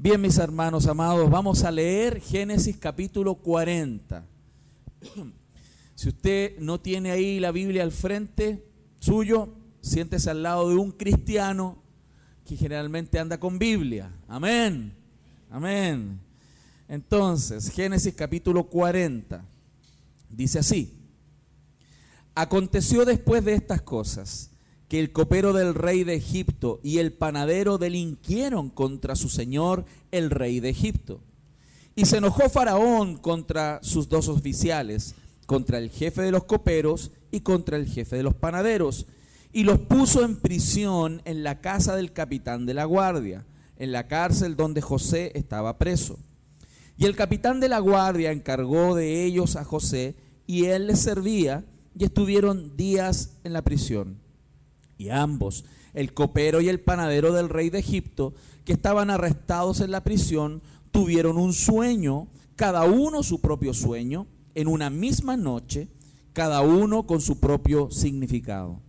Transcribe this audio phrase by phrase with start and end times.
[0.00, 4.24] Bien, mis hermanos amados, vamos a leer Génesis capítulo 40.
[5.96, 8.64] Si usted no tiene ahí la Biblia al frente
[9.00, 9.48] suyo,
[9.80, 11.82] siéntese al lado de un cristiano
[12.46, 14.08] que generalmente anda con Biblia.
[14.28, 14.94] Amén.
[15.50, 16.20] Amén.
[16.86, 19.44] Entonces, Génesis capítulo 40
[20.30, 20.96] dice así.
[22.36, 24.52] Aconteció después de estas cosas
[24.88, 30.30] que el copero del rey de Egipto y el panadero delinquieron contra su señor, el
[30.30, 31.20] rey de Egipto.
[31.94, 35.14] Y se enojó Faraón contra sus dos oficiales,
[35.46, 39.06] contra el jefe de los coperos y contra el jefe de los panaderos,
[39.52, 44.06] y los puso en prisión en la casa del capitán de la guardia, en la
[44.06, 46.18] cárcel donde José estaba preso.
[46.96, 51.64] Y el capitán de la guardia encargó de ellos a José, y él les servía,
[51.96, 54.27] y estuvieron días en la prisión.
[54.98, 58.34] Y ambos, el copero y el panadero del rey de Egipto,
[58.64, 64.66] que estaban arrestados en la prisión, tuvieron un sueño, cada uno su propio sueño, en
[64.66, 65.88] una misma noche,
[66.32, 68.82] cada uno con su propio significado.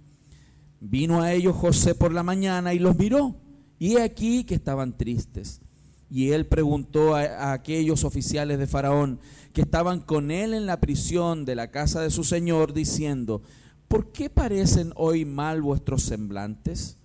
[0.81, 3.35] Vino a ellos José por la mañana y los miró,
[3.77, 5.61] y he aquí que estaban tristes.
[6.09, 9.19] Y él preguntó a, a, aquellos oficiales de Faraón
[9.53, 13.43] que estaban con él en la prisión de la casa de su señor, diciendo,
[13.89, 16.97] ¿por qué parecen hoy mal vuestros semblantes?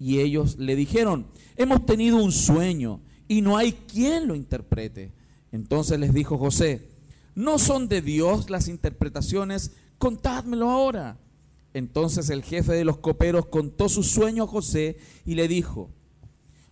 [0.00, 5.12] Y ellos le dijeron, hemos tenido un sueño y no hay quien lo interprete.
[5.52, 6.88] Entonces les dijo José,
[7.34, 9.72] ¿no son de Dios las interpretaciones?
[9.98, 11.18] Contádmelo ahora.
[11.74, 15.90] Entonces el jefe de los coperos contó su sueño a José y le dijo,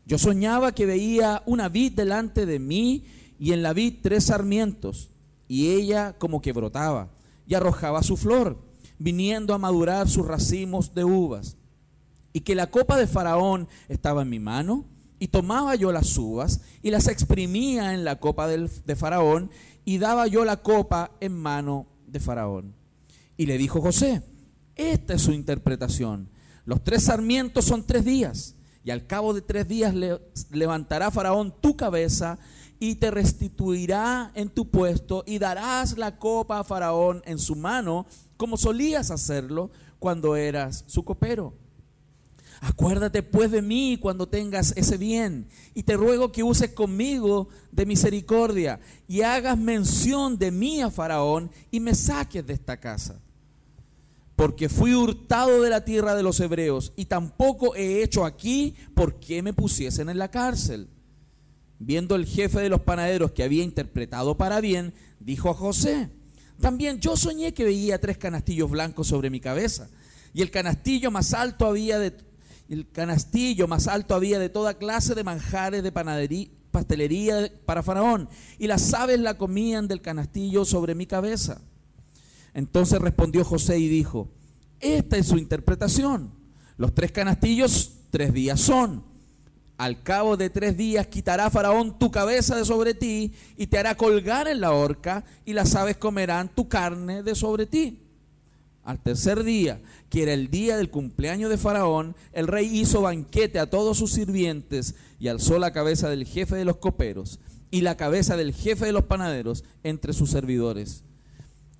[0.06, 3.04] yo soñaba que veía una vid delante de mí
[3.38, 5.10] y en la vid tres sarmientos
[5.48, 7.10] y ella como que brotaba
[7.46, 11.56] y arrojaba su flor viniendo a madurar sus racimos de uvas.
[12.32, 14.86] Y que la copa de Faraón estaba en mi mano,
[15.18, 19.50] y tomaba yo las uvas y las exprimía en la copa de Faraón,
[19.84, 22.74] y daba yo la copa en mano de Faraón.
[23.36, 24.22] Y le dijo José,
[24.74, 26.28] esta es su interpretación.
[26.64, 30.20] Los tres sarmientos son tres días, y al cabo de tres días le,
[30.50, 32.38] levantará Faraón tu cabeza
[32.84, 38.04] y te restituirá en tu puesto y darás la copa a Faraón en su mano
[38.36, 41.54] como solías hacerlo cuando eras su copero.
[42.60, 47.86] Acuérdate pues de mí cuando tengas ese bien y te ruego que uses conmigo de
[47.86, 53.18] misericordia y hagas mención de mí a Faraón y me saques de esta casa.
[54.36, 59.18] Porque fui hurtado de la tierra de los hebreos y tampoco he hecho aquí por
[59.20, 60.90] qué me pusiesen en la cárcel.
[61.86, 66.08] Viendo el jefe de los panaderos que había interpretado para bien, dijo a José,
[66.58, 69.90] también yo soñé que veía tres canastillos blancos sobre mi cabeza
[70.32, 72.14] y el canastillo más alto había de
[72.70, 78.30] el canastillo más alto había de toda clase de manjares de panadería, pastelería para Faraón
[78.58, 81.60] y las aves la comían del canastillo sobre mi cabeza.
[82.54, 84.30] Entonces respondió José y dijo,
[84.80, 86.30] esta es su interpretación.
[86.78, 89.04] Los tres canastillos tres días son
[89.84, 93.94] al cabo de tres días quitará Faraón tu cabeza de sobre ti y te hará
[93.96, 98.00] colgar en la horca y las aves comerán tu carne de sobre ti.
[98.82, 103.58] Al tercer día, que era el día del cumpleaños de Faraón, el rey hizo banquete
[103.58, 107.38] a todos sus sirvientes y alzó la cabeza del jefe de los coperos
[107.70, 111.04] y la cabeza del jefe de los panaderos entre sus servidores.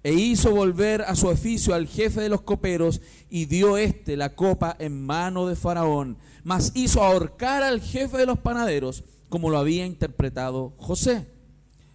[0.03, 3.01] E hizo volver a su oficio al jefe de los coperos
[3.31, 8.27] y dio éste la copa en mano de Faraón mas hizo ahorcar al jefe de
[8.27, 11.27] los panaderos como lo había interpretado José.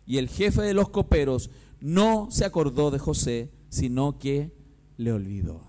[0.06, 4.52] Y el jefe de los coperos no se acordó de José, sino que
[4.98, 5.62] le olvidó.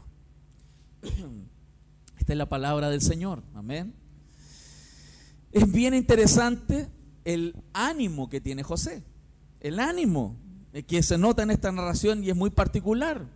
[2.18, 3.42] Esta es la palabra del Señor.
[3.54, 3.94] Amén.
[5.52, 6.88] Es bien interesante
[7.24, 9.04] el ánimo que tiene José.
[9.60, 10.36] El ánimo
[10.86, 13.26] que se nota en esta narración y es muy particular.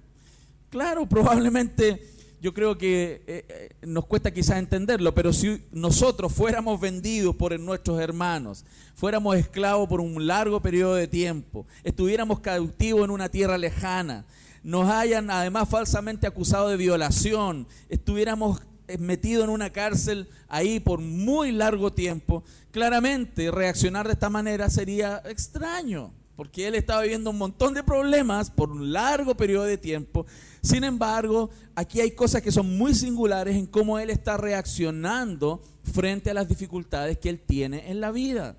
[0.71, 2.14] Claro, probablemente
[2.45, 7.59] yo creo que eh, eh, nos cuesta quizás entenderlo, pero si nosotros fuéramos vendidos por
[7.59, 13.57] nuestros hermanos, fuéramos esclavos por un largo periodo de tiempo, estuviéramos cautivos en una tierra
[13.57, 14.27] lejana,
[14.63, 21.01] nos hayan además falsamente acusado de violación, estuviéramos eh, metidos en una cárcel ahí por
[21.01, 27.39] muy largo tiempo, claramente reaccionar de esta manera sería extraño porque él estaba viviendo un
[27.39, 30.27] montón de problemas por un largo periodo de tiempo.
[30.63, 36.31] Sin embargo, aquí hay cosas que son muy singulares en cómo él está reaccionando frente
[36.31, 38.57] a las dificultades que él tiene en la vida.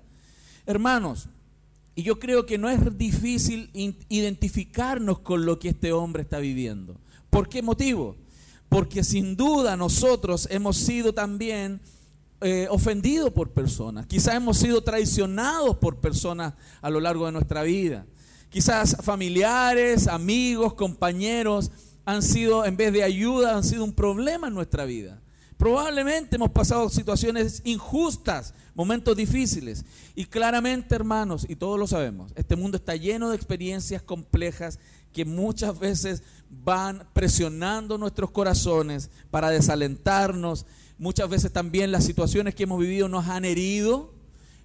[0.64, 1.28] Hermanos,
[1.94, 3.70] y yo creo que no es difícil
[4.08, 6.96] identificarnos con lo que este hombre está viviendo.
[7.30, 8.16] ¿Por qué motivo?
[8.68, 11.80] Porque sin duda nosotros hemos sido también
[12.46, 17.64] eh, ofendido por personas, quizás hemos sido traicionados por personas a lo largo de nuestra
[17.64, 18.06] vida.
[18.50, 21.72] Quizás familiares, amigos, compañeros
[22.04, 25.20] han sido, en vez de ayuda, han sido un problema en nuestra vida.
[25.56, 29.84] Probablemente hemos pasado situaciones injustas, momentos difíciles.
[30.14, 34.78] Y claramente, hermanos, y todos lo sabemos, este mundo está lleno de experiencias complejas
[35.12, 40.64] que muchas veces van presionando nuestros corazones para desalentarnos.
[40.98, 44.14] Muchas veces también las situaciones que hemos vivido nos han herido.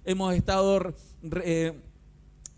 [0.04, 0.94] Hemos estado
[1.44, 1.78] eh,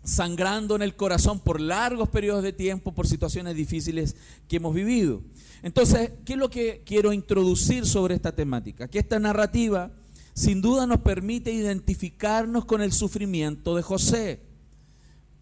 [0.03, 4.15] sangrando en el corazón por largos periodos de tiempo, por situaciones difíciles
[4.47, 5.21] que hemos vivido.
[5.61, 8.87] Entonces, ¿qué es lo que quiero introducir sobre esta temática?
[8.87, 9.91] Que esta narrativa
[10.33, 14.41] sin duda nos permite identificarnos con el sufrimiento de José.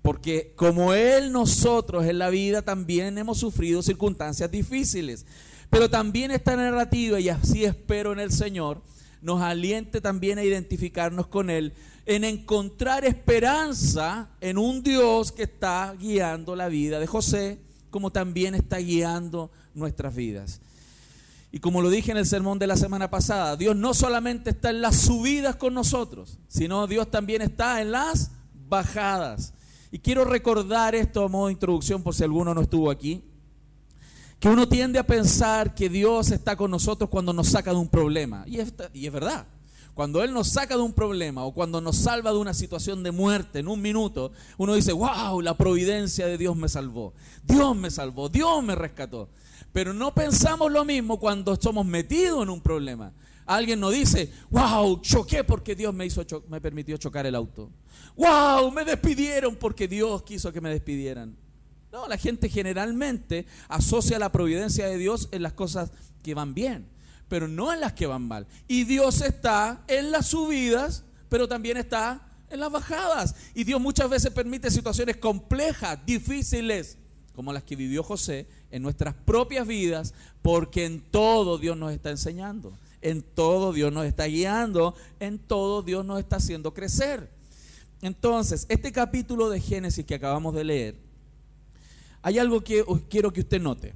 [0.01, 5.25] Porque como él, nosotros en la vida también hemos sufrido circunstancias difíciles.
[5.73, 8.83] Pero también esta narrativa, y así espero en el Señor,
[9.23, 11.73] nos aliente también a identificarnos con Él,
[12.05, 17.59] en encontrar esperanza en un Dios que está guiando la vida de José,
[17.89, 20.61] como también está guiando nuestras vidas.
[21.51, 24.69] Y como lo dije en el sermón de la semana pasada, Dios no solamente está
[24.69, 28.29] en las subidas con nosotros, sino Dios también está en las
[28.69, 29.55] bajadas.
[29.89, 33.23] Y quiero recordar esto a modo de introducción por si alguno no estuvo aquí,
[34.43, 37.87] que uno tiende a pensar que Dios está con nosotros cuando nos saca de un
[37.87, 38.43] problema.
[38.45, 39.47] Y es, y es verdad.
[39.93, 43.11] Cuando Él nos saca de un problema o cuando nos salva de una situación de
[43.11, 47.13] muerte en un minuto, uno dice, wow, la providencia de Dios me salvó.
[47.45, 49.29] Dios me salvó, Dios me rescató.
[49.71, 53.13] Pero no pensamos lo mismo cuando somos metidos en un problema.
[53.45, 57.69] Alguien nos dice, wow, choqué porque Dios me, hizo me permitió chocar el auto.
[58.17, 61.33] Wow, me despidieron porque Dios quiso que me despidieran.
[61.93, 65.91] No, la gente generalmente asocia la providencia de Dios en las cosas
[66.23, 66.87] que van bien,
[67.27, 68.47] pero no en las que van mal.
[68.67, 73.35] Y Dios está en las subidas, pero también está en las bajadas.
[73.53, 76.97] Y Dios muchas veces permite situaciones complejas, difíciles,
[77.35, 82.09] como las que vivió José en nuestras propias vidas, porque en todo Dios nos está
[82.09, 87.29] enseñando, en todo Dios nos está guiando, en todo Dios nos está haciendo crecer.
[88.01, 91.12] Entonces, este capítulo de Génesis que acabamos de leer,
[92.23, 93.93] hay algo que quiero que usted note.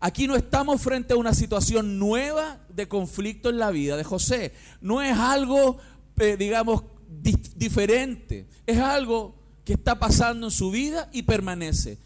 [0.00, 4.52] Aquí no estamos frente a una situación nueva de conflicto en la vida de José.
[4.80, 5.78] No es algo,
[6.18, 6.82] eh, digamos,
[7.56, 8.46] diferente.
[8.66, 9.34] Es algo
[9.64, 11.98] que está pasando en su vida y permanece.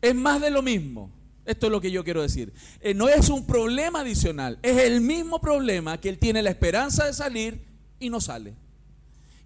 [0.00, 1.10] Es más de lo mismo.
[1.44, 2.52] Esto es lo que yo quiero decir.
[2.80, 7.06] Eh, no es un problema adicional, es el mismo problema que él tiene la esperanza
[7.06, 7.64] de salir
[7.98, 8.54] y no sale.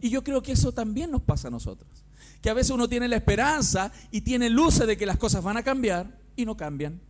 [0.00, 1.88] Y yo creo que eso también nos pasa a nosotros.
[2.44, 5.56] Que a veces uno tiene la esperanza y tiene luces de que las cosas van
[5.56, 7.00] a cambiar y no cambian.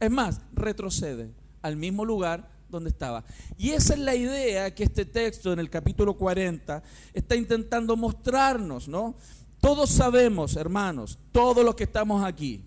[0.00, 3.22] Es más, retrocede al mismo lugar donde estaba.
[3.58, 6.82] Y esa es la idea que este texto en el capítulo 40
[7.12, 9.16] está intentando mostrarnos, ¿no?
[9.60, 12.64] Todos sabemos, hermanos, todos los que estamos aquí,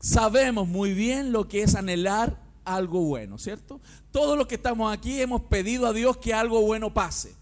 [0.00, 3.80] sabemos muy bien lo que es anhelar algo bueno, ¿cierto?
[4.10, 7.32] Todos los que estamos aquí hemos pedido a Dios que algo bueno pase,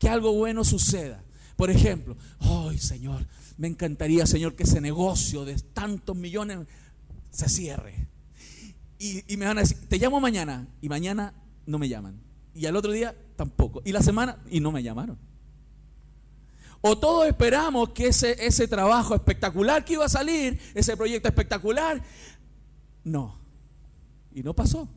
[0.00, 1.22] que algo bueno suceda.
[1.56, 3.26] Por ejemplo, ay Señor,
[3.56, 6.66] me encantaría, Señor, que ese negocio de tantos millones
[7.30, 8.06] se cierre.
[8.98, 10.66] Y, me van a decir, te llamo mañana.
[10.80, 11.34] Y mañana
[11.66, 12.20] no me llaman.
[12.54, 13.82] Y al otro día tampoco.
[13.84, 15.18] Y la semana, y no me llamaron.
[16.80, 22.02] O todos esperamos que ese, ese trabajo espectacular que iba a salir, ese proyecto espectacular,
[23.04, 23.38] no.
[24.34, 24.88] Y no pasó.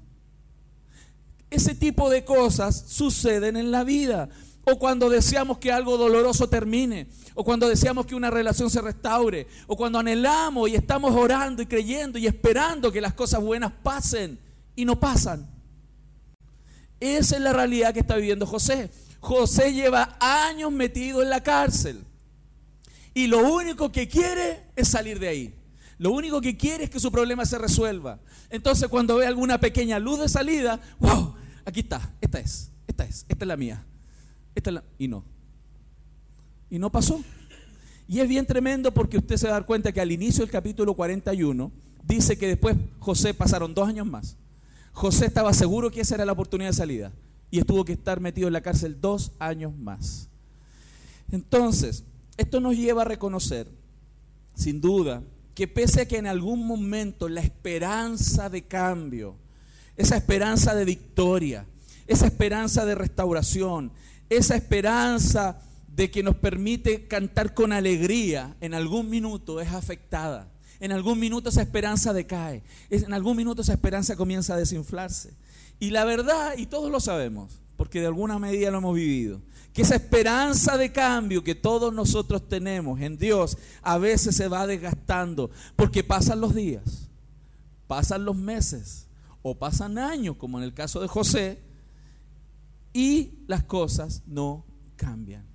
[1.50, 4.30] Ese tipo de cosas suceden en la vida.
[4.72, 7.08] O cuando deseamos que algo doloroso termine.
[7.34, 9.48] O cuando deseamos que una relación se restaure.
[9.68, 14.40] O cuando anhelamos y estamos orando y creyendo y esperando que las cosas buenas pasen
[14.76, 15.50] y no pasan.
[17.00, 18.92] Esa es la realidad que está viviendo José.
[19.20, 22.04] José lleva años metido en la cárcel.
[23.14, 25.56] Y lo único que quiere es salir de ahí.
[25.98, 28.20] Lo único que quiere es que su problema se resuelva.
[28.50, 31.36] Entonces cuando ve alguna pequeña luz de salida, wow,
[31.66, 33.86] aquí está, esta es, esta es, esta es la mía.
[34.98, 35.24] Y no.
[36.70, 37.24] Y no pasó.
[38.08, 40.52] Y es bien tremendo porque usted se va a dar cuenta que al inicio del
[40.52, 41.72] capítulo 41
[42.04, 44.36] dice que después José pasaron dos años más.
[44.94, 47.12] José estaba seguro que esa era la oportunidad de salida
[47.52, 50.28] y estuvo que estar metido en la cárcel dos años más.
[51.32, 52.04] Entonces,
[52.38, 53.68] esto nos lleva a reconocer,
[54.56, 59.36] sin duda, que pese a que en algún momento la esperanza de cambio,
[59.96, 61.66] esa esperanza de victoria,
[62.08, 63.92] esa esperanza de restauración,
[64.30, 70.48] esa esperanza de que nos permite cantar con alegría, en algún minuto es afectada.
[70.80, 72.64] En algún minuto esa esperanza decae.
[72.90, 75.34] En algún minuto esa esperanza comienza a desinflarse.
[75.80, 79.42] Y la verdad, y todos lo sabemos, porque de alguna medida lo hemos vivido.
[79.74, 84.68] Que esa esperanza de cambio que todos nosotros tenemos en Dios a veces se va
[84.68, 87.10] desgastando, porque pasan los días,
[87.88, 89.08] pasan los meses
[89.42, 91.60] o pasan años, como en el caso de José,
[92.94, 94.66] y las cosas no
[94.96, 95.46] cambian.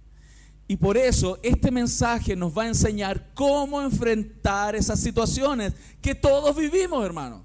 [0.66, 6.56] Y por eso este mensaje nos va a enseñar cómo enfrentar esas situaciones que todos
[6.56, 7.42] vivimos, hermanos.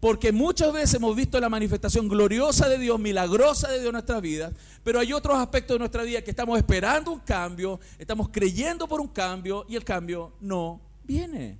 [0.00, 4.22] Porque muchas veces hemos visto la manifestación gloriosa de Dios, milagrosa de Dios en nuestras
[4.22, 4.52] vidas,
[4.84, 9.00] pero hay otros aspectos de nuestra vida que estamos esperando un cambio, estamos creyendo por
[9.00, 11.58] un cambio y el cambio no viene.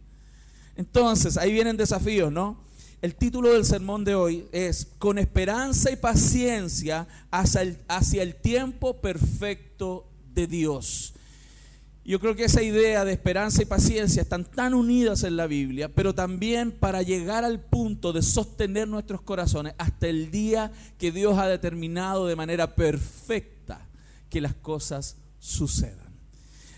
[0.76, 2.62] Entonces, ahí vienen desafíos, ¿no?
[3.00, 10.10] El título del sermón de hoy es Con esperanza y paciencia hacia el, tiempo perfecto
[10.34, 11.14] de Dios.
[12.04, 15.88] Yo creo que esa idea de esperanza y paciencia están tan unidas en la Biblia,
[15.88, 21.38] pero también para llegar al punto de sostener nuestros corazones hasta el día que Dios
[21.38, 23.86] ha determinado de manera perfecta
[24.28, 26.08] que las cosas sucedan.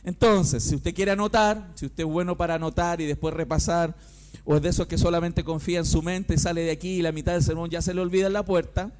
[0.05, 3.97] Entonces, si usted quiere anotar, si usted es bueno para anotar y después repasar,
[4.45, 7.03] o es de esos que solamente confía en su mente y sale de aquí y
[7.03, 8.93] la mitad del sermón ya se le olvida en la puerta,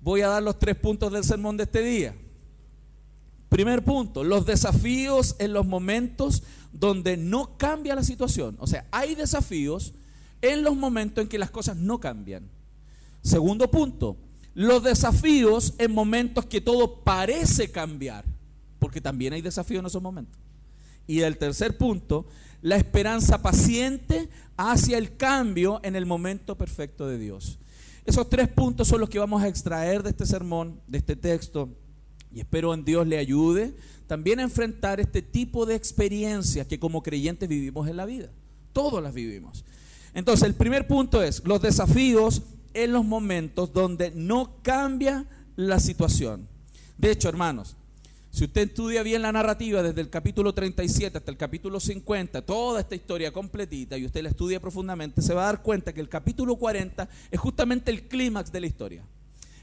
[0.00, 2.14] voy a dar los tres puntos del sermón de este día.
[3.48, 8.56] Primer punto, los desafíos en los momentos donde no cambia la situación.
[8.58, 9.92] O sea, hay desafíos
[10.40, 12.48] en los momentos en que las cosas no cambian.
[13.22, 14.16] Segundo punto,
[14.54, 18.24] los desafíos en momentos que todo parece cambiar,
[18.78, 20.40] porque también hay desafíos en esos momentos.
[21.06, 22.26] Y el tercer punto,
[22.62, 27.58] la esperanza paciente hacia el cambio en el momento perfecto de Dios.
[28.06, 31.68] Esos tres puntos son los que vamos a extraer de este sermón, de este texto
[32.32, 33.74] y espero en Dios le ayude
[34.06, 38.30] también a enfrentar este tipo de experiencias que como creyentes vivimos en la vida.
[38.72, 39.64] Todos las vivimos.
[40.14, 42.42] Entonces, el primer punto es los desafíos
[42.74, 45.26] en los momentos donde no cambia
[45.56, 46.48] la situación.
[46.98, 47.76] De hecho, hermanos,
[48.32, 52.80] si usted estudia bien la narrativa desde el capítulo 37 hasta el capítulo 50, toda
[52.80, 56.08] esta historia completita, y usted la estudia profundamente, se va a dar cuenta que el
[56.08, 59.04] capítulo 40 es justamente el clímax de la historia.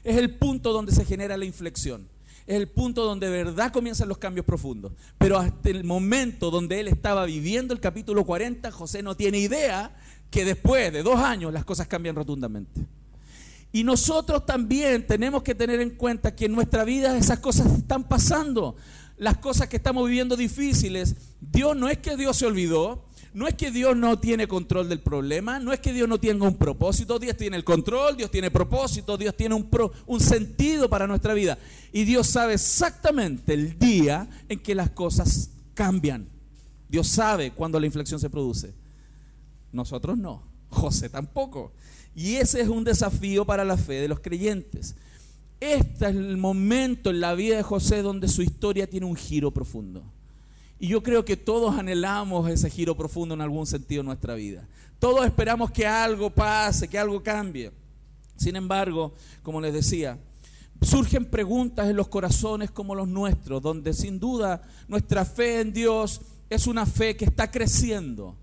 [0.04, 2.08] Es el punto donde se genera la inflexión
[2.46, 4.92] es el punto donde de verdad comienzan los cambios profundos.
[5.18, 9.96] Pero hasta el momento donde él estaba viviendo el capítulo 40, José no tiene idea
[10.30, 12.86] que después de dos años las cosas cambian rotundamente.
[13.72, 18.04] Y nosotros también tenemos que tener en cuenta que en nuestra vida esas cosas están
[18.04, 18.76] pasando.
[19.16, 23.54] Las cosas que estamos viviendo difíciles, Dios no es que Dios se olvidó, no es
[23.54, 27.18] que Dios no tiene control del problema, no es que Dios no tenga un propósito,
[27.18, 29.68] Dios tiene el control, Dios tiene propósito, Dios tiene un,
[30.06, 31.58] un sentido para nuestra vida.
[31.92, 36.28] Y Dios sabe exactamente el día en que las cosas cambian.
[36.88, 38.74] Dios sabe cuándo la inflexión se produce.
[39.70, 41.72] Nosotros no, José tampoco.
[42.14, 44.94] Y ese es un desafío para la fe de los creyentes.
[45.60, 49.50] Este es el momento en la vida de José donde su historia tiene un giro
[49.50, 50.02] profundo.
[50.78, 54.66] Y yo creo que todos anhelamos ese giro profundo en algún sentido en nuestra vida.
[54.98, 57.70] Todos esperamos que algo pase, que algo cambie.
[58.36, 59.12] Sin embargo,
[59.42, 60.18] como les decía,
[60.80, 66.22] surgen preguntas en los corazones como los nuestros, donde sin duda nuestra fe en Dios
[66.48, 68.34] es una fe que está creciendo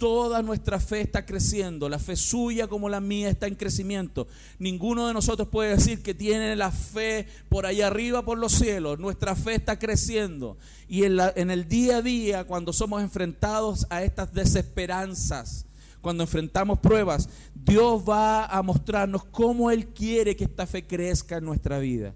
[0.00, 4.26] Toda nuestra fe está creciendo, la fe suya como la mía está en crecimiento.
[4.58, 8.98] Ninguno de nosotros puede decir que tiene la fe por allá arriba, por los cielos.
[8.98, 10.56] Nuestra fe está creciendo.
[10.88, 15.66] Y en, el día a día, cuando somos enfrentados a estas desesperanzas,
[16.00, 21.44] cuando enfrentamos pruebas, Dios va a mostrarnos cómo Él quiere que esta fe crezca en
[21.44, 22.14] nuestra vida.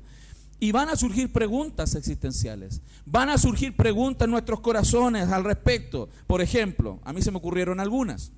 [0.60, 2.80] Y van a surgir preguntas existenciales.
[3.04, 6.08] Van a surgir preguntas en nuestros corazones al respecto.
[6.26, 8.32] Por ejemplo, a mí se me ocurrieron algunas.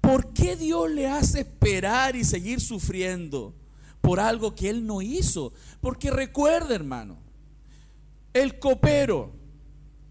[0.00, 3.54] ¿Por qué Dios le hace esperar y seguir sufriendo
[4.00, 5.52] por algo que Él no hizo?
[5.80, 7.18] Porque recuerda, hermano,
[8.32, 9.32] el copero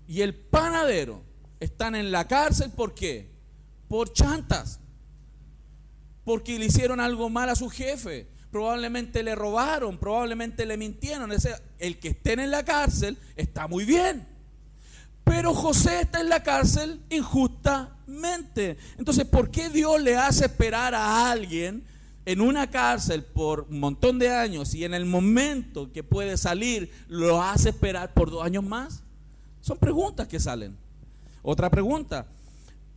[0.07, 1.24] y el panadero
[1.59, 2.71] están en la cárcel.
[2.71, 3.31] ¿Por qué?
[3.88, 4.79] Por chantas.
[6.24, 11.31] Porque le hicieron algo mal a su jefe probablemente le robaron, probablemente le mintieron.
[11.77, 14.27] El que estén en la cárcel está muy bien.
[15.23, 18.77] Pero José está en la cárcel injustamente.
[18.97, 21.83] Entonces, ¿por qué Dios le hace esperar a alguien
[22.25, 26.91] en una cárcel por un montón de años y en el momento que puede salir
[27.07, 29.03] lo hace esperar por dos años más?
[29.61, 30.75] Son preguntas que salen.
[31.43, 32.25] Otra pregunta,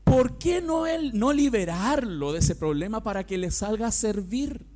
[0.04, 4.69] ¿por qué no, él, no liberarlo de ese problema para que le salga a servir?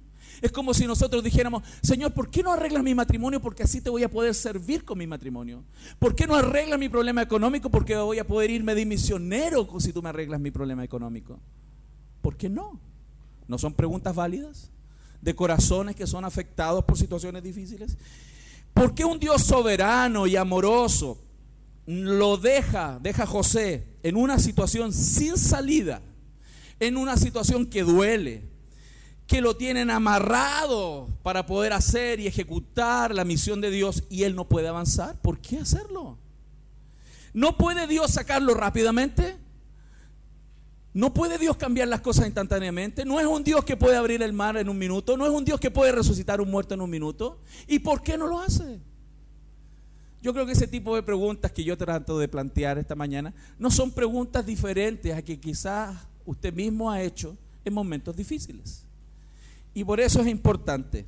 [0.45, 3.41] Es como si nosotros dijéramos, Señor, ¿por qué no arreglas mi matrimonio?
[3.41, 5.65] Porque así te voy a poder servir con mi matrimonio.
[5.99, 7.71] ¿Por qué no arreglas mi problema económico?
[7.71, 11.41] Porque voy a poder irme de misionero si tú me arreglas mi problema económico.
[12.21, 12.79] ¿Por qué no?
[13.49, 14.71] ¿No son preguntas válidas?
[15.25, 17.97] de corazones que son afectados por situaciones difíciles?
[18.75, 21.19] ¿Por qué un Dios soberano y amoroso
[21.87, 26.03] lo deja, deja a José en una situación sin salida,
[26.79, 28.43] en una situación que duele,
[29.27, 34.35] que lo tienen amarrado para poder hacer y ejecutar la misión de Dios y él
[34.35, 35.21] no puede avanzar?
[35.21, 36.19] ¿Por qué hacerlo?
[37.33, 39.37] ¿No puede Dios sacarlo rápidamente?
[40.93, 43.05] ¿No puede Dios cambiar las cosas instantáneamente?
[43.05, 45.17] ¿No es un Dios que puede abrir el mar en un minuto?
[45.17, 47.41] ¿No es un Dios que puede resucitar un muerto en un minuto?
[47.67, 48.79] ¿Y por qué no lo hace?
[50.23, 53.71] Yo creo que ese tipo de preguntas que yo trato de plantear esta mañana no
[53.71, 58.84] son preguntas diferentes a que quizás usted mismo ha hecho en momentos difíciles.
[59.75, 61.05] Y por eso es importante,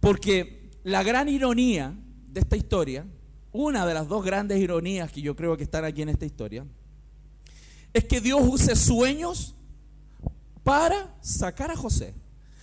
[0.00, 1.94] porque la gran ironía
[2.28, 3.04] de esta historia,
[3.52, 6.64] una de las dos grandes ironías que yo creo que están aquí en esta historia,
[7.92, 9.54] es que Dios use sueños
[10.62, 12.14] para sacar a José.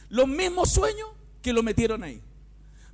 [0.10, 1.10] Los mismos sueños
[1.42, 2.22] que lo metieron ahí.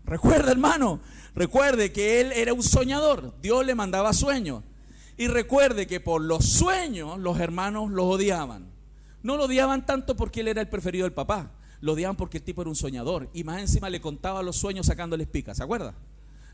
[0.06, 1.02] Recuerda, hermano,
[1.36, 3.34] recuerde que él era un soñador.
[3.42, 4.64] Dios le mandaba sueños.
[5.18, 8.72] Y recuerde que por los sueños los hermanos lo odiaban.
[9.22, 11.52] No lo odiaban tanto porque él era el preferido del papá.
[11.82, 13.30] Lo odiaban porque el tipo era un soñador.
[13.34, 15.56] Y más encima le contaba los sueños sacándoles pica.
[15.56, 15.94] ¿Se acuerda?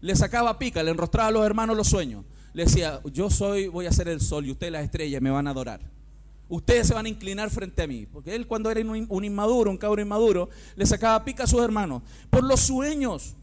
[0.01, 2.24] Le sacaba pica, le enrostraba a los hermanos los sueños
[2.55, 5.46] le decía, yo soy, voy a ser el sol y ustedes las estrellas me van
[5.46, 5.82] a adorar.
[6.48, 8.05] Ustedes se van a inclinar frente a mí.
[8.05, 12.01] Porque él cuando era un, inmaduro, un cabro inmaduro, le sacaba pica a sus hermanos.
[12.29, 13.36] Por los sueños.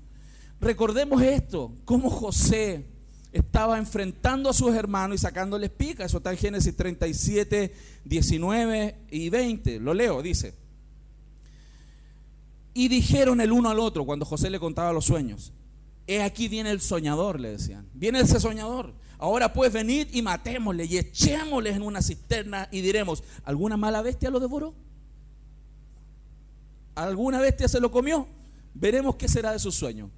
[0.63, 2.87] Recordemos esto, cómo José
[3.33, 6.07] estaba enfrentando a sus hermanos y sacándoles pica.
[6.07, 7.75] Eso está en Génesis 37,
[8.07, 9.79] 19 y 20.
[9.81, 10.55] Lo leo, dice.
[12.75, 15.53] Y dijeron el uno al otro cuando José le contaba los sueños.
[16.07, 17.89] He aquí viene el soñador, le decían.
[17.95, 18.95] Viene ese soñador.
[19.19, 24.31] Ahora pues venid y matémosle y echémosle en una cisterna y diremos, ¿alguna mala bestia
[24.31, 24.75] lo devoró?
[26.95, 28.27] ¿Alguna bestia se lo comió?
[28.75, 30.11] Veremos qué será de sus sueños.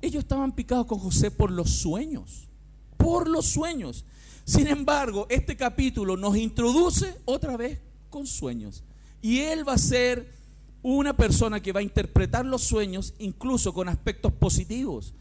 [0.00, 2.48] Ellos estaban picados con José por los sueños,
[2.96, 4.04] por los sueños.
[4.44, 8.82] Sin embargo, este capítulo nos introduce otra vez con sueños.
[9.20, 10.37] Y él va a ser
[10.82, 15.14] una persona que va a interpretar los sueños incluso con aspectos positivos,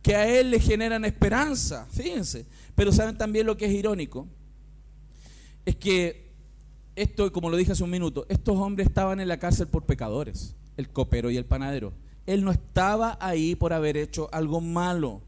[0.00, 2.46] que a él le generan esperanza, fíjense.
[2.74, 4.26] Pero saben también lo que es irónico,
[5.64, 6.32] es que
[6.96, 10.54] esto, como lo dije hace un minuto, estos hombres estaban en la cárcel por pecadores,
[10.76, 11.92] el copero y el panadero.
[12.26, 15.22] Él no estaba ahí por haber hecho algo malo.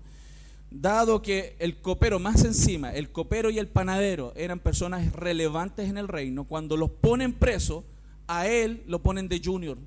[0.71, 5.99] Dado que el copero, más encima, el copero y el panadero eran personas relevantes en
[5.99, 7.85] el reino, cuando los ponen presos,
[8.27, 9.79] a él lo ponen de junior.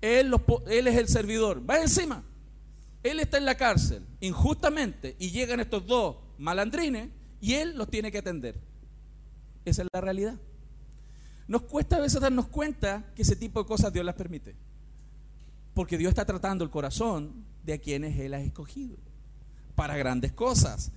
[0.00, 0.34] Él,
[0.68, 1.68] él es el servidor.
[1.68, 2.22] Va encima.
[3.02, 7.08] Él está en la cárcel injustamente y llegan estos dos malandrines
[7.40, 8.60] y él los tiene que atender.
[9.64, 10.36] Esa es la realidad.
[11.48, 14.56] Nos cuesta a veces darnos cuenta que ese tipo de cosas Dios las permite.
[15.74, 18.96] Porque Dios está tratando el corazón de a quienes Él ha escogido
[19.74, 20.90] para grandes cosas.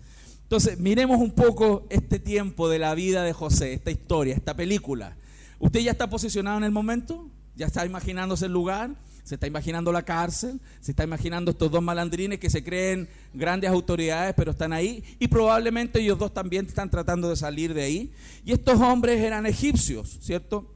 [0.44, 5.16] Entonces, miremos un poco este tiempo de la vida de José, esta historia, esta película.
[5.60, 7.30] ¿Usted ya está posicionado en el momento?
[7.56, 8.96] ¿Ya está imaginándose el lugar?
[9.24, 10.60] ¿Se está imaginando la cárcel?
[10.80, 15.04] ¿Se está imaginando estos dos malandrines que se creen grandes autoridades pero están ahí?
[15.20, 18.14] Y probablemente ellos dos también están tratando de salir de ahí.
[18.46, 20.74] Y estos hombres eran egipcios, ¿cierto?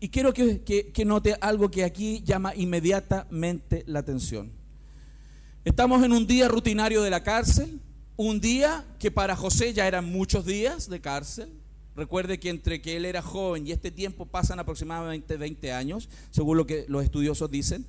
[0.00, 4.52] Y quiero que, que note algo que aquí llama inmediatamente la atención.
[5.64, 7.80] Estamos en un día rutinario de la cárcel,
[8.16, 11.50] un día que para José ya eran muchos días de cárcel,
[11.96, 16.56] Recuerde que entre que él era joven y este tiempo pasan aproximadamente 20 años, según
[16.56, 17.86] lo que los estudiosos dicen.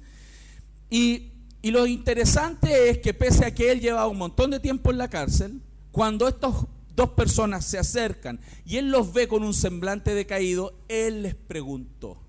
[0.89, 1.31] Y,
[1.63, 5.09] lo interesante es que pese a que él llevaba un montón de tiempo en la
[5.09, 6.53] cárcel, cuando estas
[6.95, 12.21] dos personas se acercan y él los ve con un semblante decaído, él les preguntó,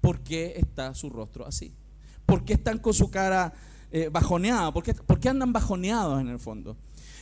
[0.00, 1.74] ¿por qué está su rostro así?
[2.24, 3.52] ¿Por qué están con su cara
[3.92, 4.72] eh, bajoneada?
[4.72, 6.74] ¿Por qué, ¿Por qué andan bajoneados en el fondo?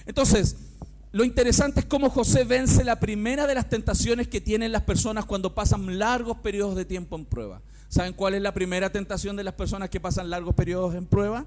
[0.07, 0.55] Entonces,
[1.17, 5.25] lo interesante es cómo José vence la primera de las tentaciones que tienen las personas
[5.25, 7.63] cuando pasan largos periodos de tiempo en prueba.
[7.89, 11.47] ¿Saben cuál es la primera tentación de las personas que pasan largos periodos en prueba?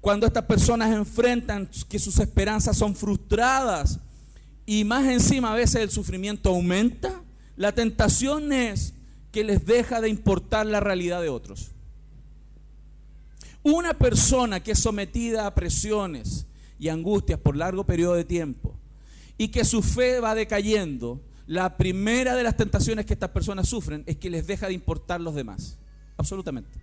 [0.00, 3.98] Cuando estas personas enfrentan que sus esperanzas son frustradas
[4.64, 7.20] y más encima a veces el sufrimiento aumenta,
[7.56, 8.94] la tentación es
[9.32, 11.72] que les deja de importar la realidad de otros.
[13.64, 16.46] Una persona que es sometida a presiones,
[16.78, 18.74] y angustias por largo periodo de tiempo
[19.36, 24.02] y que su fe va decayendo, la primera de las tentaciones que estas personas sufren
[24.06, 25.78] es que les deja de importar los demás.
[26.16, 26.78] Absolutamente.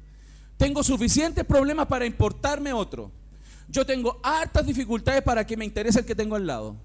[0.58, 3.12] Tengo suficientes problemas para importarme otro.
[3.67, 6.75] Yo tengo hartas dificultades para que me interese el que tengo al lado.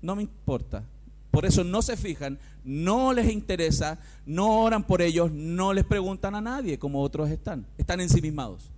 [0.00, 0.84] No me importa.
[1.30, 6.34] Por eso no se fijan, no les interesa, no oran por ellos, no les preguntan
[6.34, 7.66] a nadie como otros están.
[7.78, 8.70] Están ensimismados.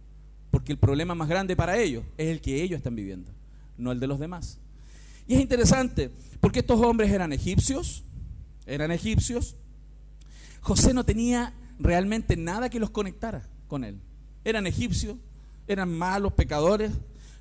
[0.50, 3.30] Porque el problema más grande para ellos es el que ellos están viviendo,
[3.82, 4.58] no el de los demás.
[5.26, 8.04] Y es interesante, porque estos hombres eran egipcios,
[8.66, 9.56] eran egipcios.
[10.60, 14.00] José no tenía realmente nada que los conectara con él.
[14.44, 15.16] Eran egipcios,
[15.66, 16.92] eran malos, pecadores,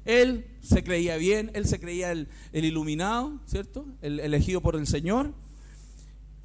[0.06, 3.86] él se creía bien, él se creía el, iluminado, ¿cierto?
[4.02, 5.34] El elegido por el Señor.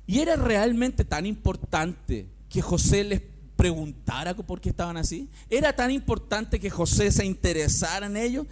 [0.07, 3.23] Y era realmente tan importante que José les
[3.57, 5.29] preguntara por qué estaban así.
[5.49, 8.47] Era tan importante que José se interesara en ellos.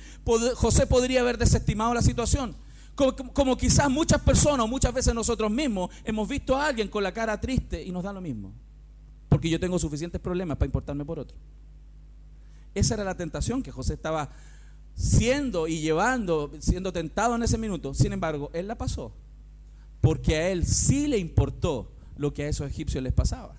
[0.57, 2.57] José podría haber desestimado la situación.
[2.95, 7.40] Como, quizás muchas personas, muchas veces nosotros mismos, hemos visto a alguien con la cara
[7.40, 8.53] triste y nos da lo mismo.
[9.29, 11.37] Porque yo tengo suficientes problemas para importarme por otro.
[12.75, 14.31] Esa era la tentación que José estaba
[14.95, 17.95] siendo y llevando, siendo tentado en ese minuto.
[17.95, 19.12] Sin embargo, él la pasó.
[20.01, 23.57] Porque a él sí le importó lo que a esos egipcios les pasaba.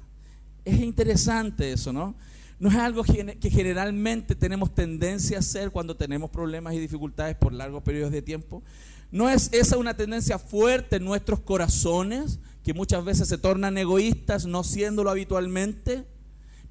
[0.65, 2.15] Es interesante eso, ¿no?
[2.60, 7.54] No es algo que generalmente tenemos tendencia a hacer cuando tenemos problemas y dificultades por
[7.54, 8.63] largos periodos de tiempo.
[9.12, 14.45] No es esa una tendencia fuerte en nuestros corazones, que muchas veces se tornan egoístas,
[14.45, 16.06] no siéndolo habitualmente,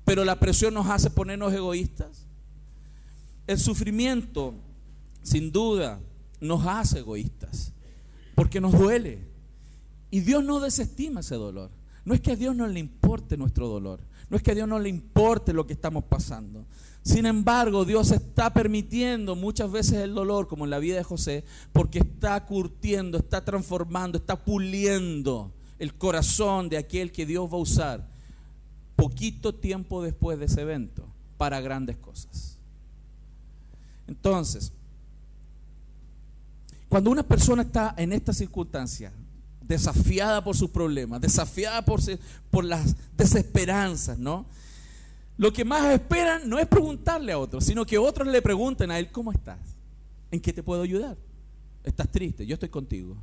[0.04, 2.26] pero la presión nos hace ponernos egoístas.
[3.46, 4.54] El sufrimiento,
[5.22, 6.00] sin duda,
[6.40, 7.72] nos hace egoístas,
[8.34, 9.20] porque nos duele.
[10.10, 11.70] Y Dios no desestima ese dolor.
[12.04, 14.68] No es que a Dios no le importe nuestro dolor, no es que a Dios
[14.68, 16.66] no le importe lo que estamos pasando.
[17.02, 21.44] Sin embargo, Dios está permitiendo muchas veces el dolor, como en la vida de José,
[21.72, 27.60] porque está curtiendo, está transformando, está puliendo el corazón de aquel que Dios va a
[27.60, 28.08] usar
[28.96, 32.58] poquito tiempo después de ese evento para grandes cosas.
[34.06, 34.72] Entonces,
[36.88, 39.12] cuando una persona está en esta circunstancia,
[39.66, 44.46] desafiada por sus problemas, desafiada por, las desesperanzas, ¿no?
[45.36, 48.98] Lo que más esperan no es preguntarle a otros, sino que otros le pregunten a
[48.98, 49.58] él, ¿cómo estás?
[50.30, 51.16] ¿En qué te puedo ayudar?
[51.82, 52.46] ¿Estás triste?
[52.46, 53.16] Yo estoy contigo.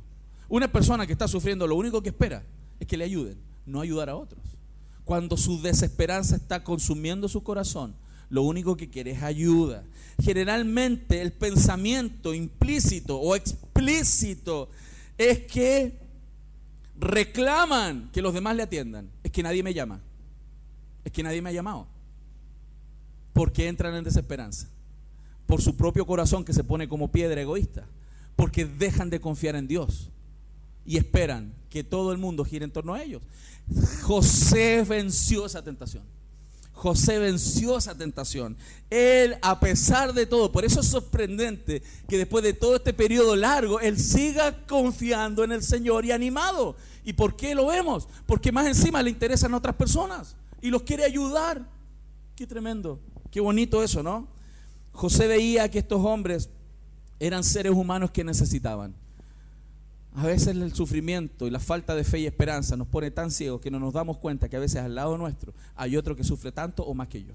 [0.48, 2.44] Una persona que está sufriendo lo único que espera
[2.78, 4.42] es que le ayuden, no ayudar a otros.
[5.04, 7.94] Cuando su desesperanza está consumiendo su corazón,
[8.28, 9.84] lo único que quiere es ayuda.
[10.22, 14.68] Generalmente el pensamiento implícito o explícito
[15.16, 16.01] es que
[17.02, 19.10] reclaman que los demás le atiendan.
[19.22, 20.00] Es que nadie me llama.
[21.04, 21.86] Es que nadie me ha llamado.
[23.32, 24.68] Porque entran en desesperanza.
[25.46, 27.86] Por su propio corazón que se pone como piedra egoísta.
[28.36, 30.10] Porque dejan de confiar en Dios.
[30.86, 33.22] Y esperan que todo el mundo gire en torno a ellos.
[34.02, 36.04] José venció esa tentación.
[36.82, 38.56] José venció esa tentación.
[38.90, 43.36] Él, a pesar de todo, por eso es sorprendente que después de todo este periodo
[43.36, 46.74] largo, él siga confiando en el Señor y animado.
[47.04, 48.08] ¿Y por qué lo vemos?
[48.26, 51.64] Porque más encima le interesan otras personas y los quiere ayudar.
[52.34, 52.98] Qué tremendo,
[53.30, 54.26] qué bonito eso, ¿no?
[54.90, 56.50] José veía que estos hombres
[57.20, 58.92] eran seres humanos que necesitaban.
[60.14, 63.60] A veces el sufrimiento y la falta de fe y esperanza nos pone tan ciegos
[63.60, 66.52] que no nos damos cuenta que a veces al lado nuestro hay otro que sufre
[66.52, 67.34] tanto o más que yo.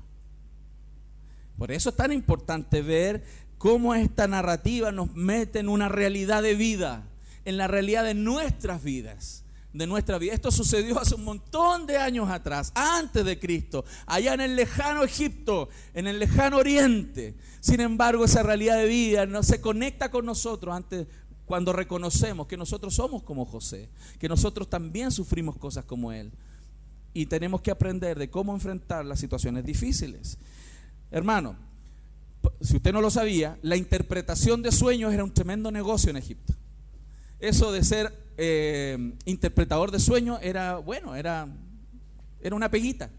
[1.58, 3.24] Por eso es tan importante ver
[3.58, 7.04] cómo esta narrativa nos mete en una realidad de vida,
[7.46, 10.34] en la realidad de nuestras vidas, de nuestra vida.
[10.34, 15.04] Esto sucedió hace un montón de años atrás, antes de Cristo, allá en el lejano
[15.04, 17.34] Egipto, en el lejano Oriente.
[17.60, 21.08] Sin embargo, esa realidad de vida no se conecta con nosotros antes
[21.48, 23.88] cuando reconocemos que nosotros somos como José,
[24.20, 26.30] que nosotros también sufrimos cosas como él.
[27.14, 30.38] Y tenemos que aprender de cómo enfrentar las situaciones difíciles.
[31.10, 31.56] Hermano,
[32.60, 36.54] si usted no lo sabía, la interpretación de sueños era un tremendo negocio en Egipto.
[37.40, 41.48] Eso de ser eh, interpretador de sueños era, bueno, era,
[42.42, 43.10] era una peguita.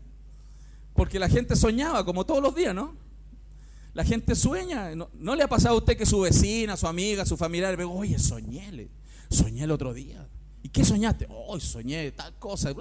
[0.92, 2.94] Porque la gente soñaba como todos los días, ¿no?
[3.98, 4.94] La gente sueña.
[4.94, 8.16] ¿No, le ha pasado a usted que su vecina, su amiga, su familiar, ve, oye,
[8.20, 8.88] soñé,
[9.28, 10.24] soñé el otro día.
[10.62, 11.26] ¿Y qué soñaste?
[11.28, 12.72] Hoy soñé tal cosa.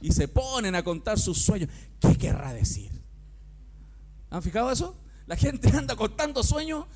[0.00, 1.70] Y se ponen a contar sus sueños.
[1.98, 2.92] ¿Qué querrá decir?
[4.30, 4.96] ¿Han fijado eso?
[5.26, 6.86] La gente anda contando sueños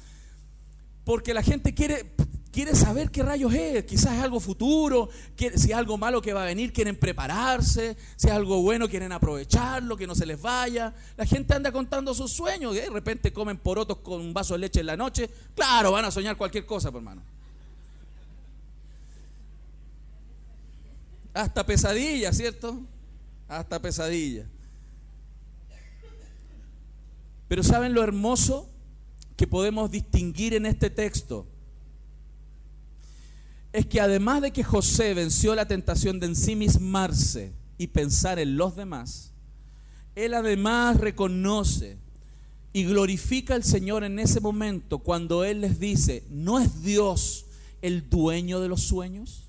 [1.02, 2.14] porque la gente quiere
[2.52, 6.42] quiere saber qué rayos es, quizás es algo futuro, si es algo malo que va
[6.42, 10.94] a venir, quieren prepararse, si es algo bueno, quieren aprovecharlo, que no se les vaya.
[11.16, 14.60] La gente anda contando sus sueños, y de repente comen porotos con un vaso de
[14.60, 17.22] leche en la noche, claro, van a soñar cualquier cosa, hermano.
[21.34, 22.80] Hasta pesadilla, ¿cierto?
[23.48, 24.46] Hasta pesadilla.
[27.46, 28.68] Pero ¿saben lo hermoso
[29.36, 31.46] que podemos distinguir en este texto?
[33.72, 38.76] Es que además de que José venció la tentación de ensimismarse y pensar en los
[38.76, 39.32] demás,
[40.14, 41.96] él además reconoce
[42.72, 47.46] y glorifica al Señor en ese momento cuando Él les dice, ¿no es Dios
[47.82, 49.44] el dueño de los sueños?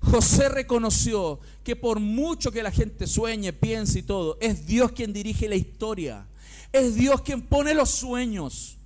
[0.00, 5.12] José reconoció que por mucho que la gente sueñe, piense y todo, es Dios quien
[5.12, 6.26] dirige la historia.
[6.72, 8.77] Es Dios quien pone los sueños.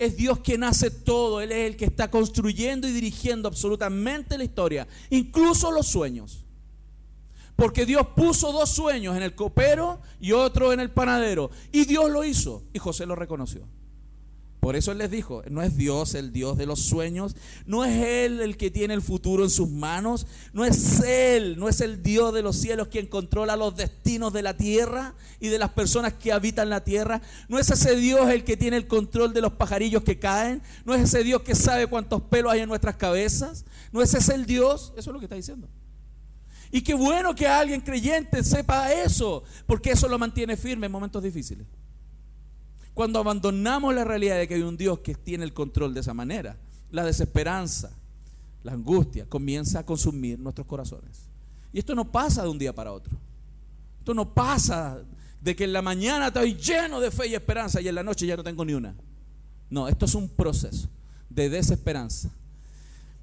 [0.00, 1.42] Es Dios quien hace todo.
[1.42, 6.44] Él es el que está construyendo y dirigiendo absolutamente la historia, incluso los sueños.
[7.54, 11.50] Porque Dios puso dos sueños en el copero y otro en el panadero.
[11.70, 12.64] Y Dios lo hizo.
[12.72, 13.68] Y José lo reconoció.
[14.60, 17.96] Por eso Él les dijo, no es Dios el Dios de los sueños, no es
[18.04, 22.02] Él el que tiene el futuro en sus manos, no es Él, no es el
[22.02, 26.12] Dios de los cielos quien controla los destinos de la tierra y de las personas
[26.12, 29.52] que habitan la tierra, no es ese Dios el que tiene el control de los
[29.54, 33.64] pajarillos que caen, no es ese Dios que sabe cuántos pelos hay en nuestras cabezas,
[33.92, 35.68] no es ese el Dios, eso es lo que está diciendo.
[36.70, 41.22] Y qué bueno que alguien creyente sepa eso, porque eso lo mantiene firme en momentos
[41.22, 41.66] difíciles.
[43.00, 46.12] Cuando abandonamos la realidad de que hay un Dios que tiene el control de esa
[46.12, 46.58] manera,
[46.90, 47.90] la desesperanza,
[48.62, 51.22] la angustia comienza a consumir nuestros corazones.
[51.72, 53.16] Y esto no pasa de un día para otro.
[54.00, 54.98] Esto no pasa
[55.40, 58.26] de que en la mañana estoy lleno de fe y esperanza y en la noche
[58.26, 58.94] ya no tengo ni una.
[59.70, 60.86] No, esto es un proceso
[61.30, 62.28] de desesperanza.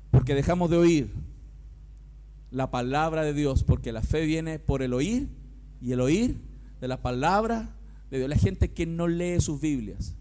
[0.10, 1.14] Porque dejamos de oír
[2.50, 5.28] la palabra de Dios, porque la fe viene por el oír
[5.84, 6.36] y el oír
[6.82, 7.77] de la palabra
[8.10, 8.30] de Dios.
[8.30, 10.16] La gente que no lee sus Biblias,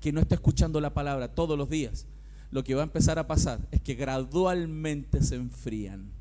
[0.00, 2.06] que no está escuchando la palabra todos los días,
[2.50, 6.12] lo que va a empezar a pasar es que gradualmente se enfrían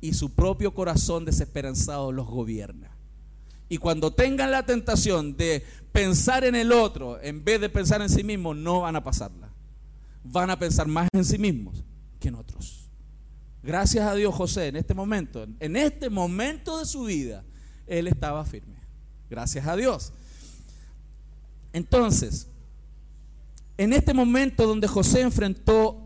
[0.00, 2.90] y su propio corazón desesperanzado los gobierna.
[3.68, 8.10] Y cuando tengan la tentación de pensar en el otro en vez de pensar en
[8.10, 9.50] sí mismos, no van a pasarla.
[10.24, 11.82] Van a pensar más en sí mismos
[12.20, 12.90] que en otros.
[13.62, 17.44] Gracias a Dios José en este momento, en este momento de su vida,
[17.86, 18.76] él estaba firme.
[19.30, 20.12] Gracias a Dios.
[21.72, 22.48] Entonces,
[23.76, 26.02] en este momento donde José enfrentó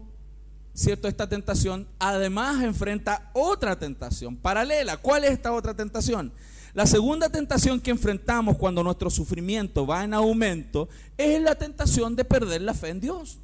[0.72, 4.98] cierto esta tentación, además enfrenta otra tentación paralela.
[4.98, 6.32] ¿Cuál es esta otra tentación?
[6.74, 12.24] La segunda tentación que enfrentamos cuando nuestro sufrimiento va en aumento es la tentación de
[12.24, 13.38] perder la fe en Dios.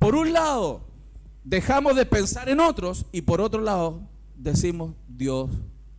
[0.00, 0.84] Por un lado,
[1.44, 4.00] dejamos de pensar en otros y por otro lado
[4.36, 5.50] decimos, Dios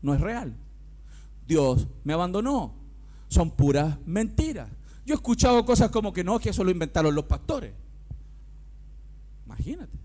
[0.01, 0.53] no es real.
[1.47, 2.73] Dios me abandonó.
[3.29, 4.69] Son puras mentiras.
[5.07, 7.71] Yo he escuchado cosas como que no, que eso lo inventaron los pastores.
[9.45, 9.97] Imagínate.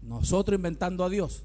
[0.00, 1.42] Nosotros inventando a Dios.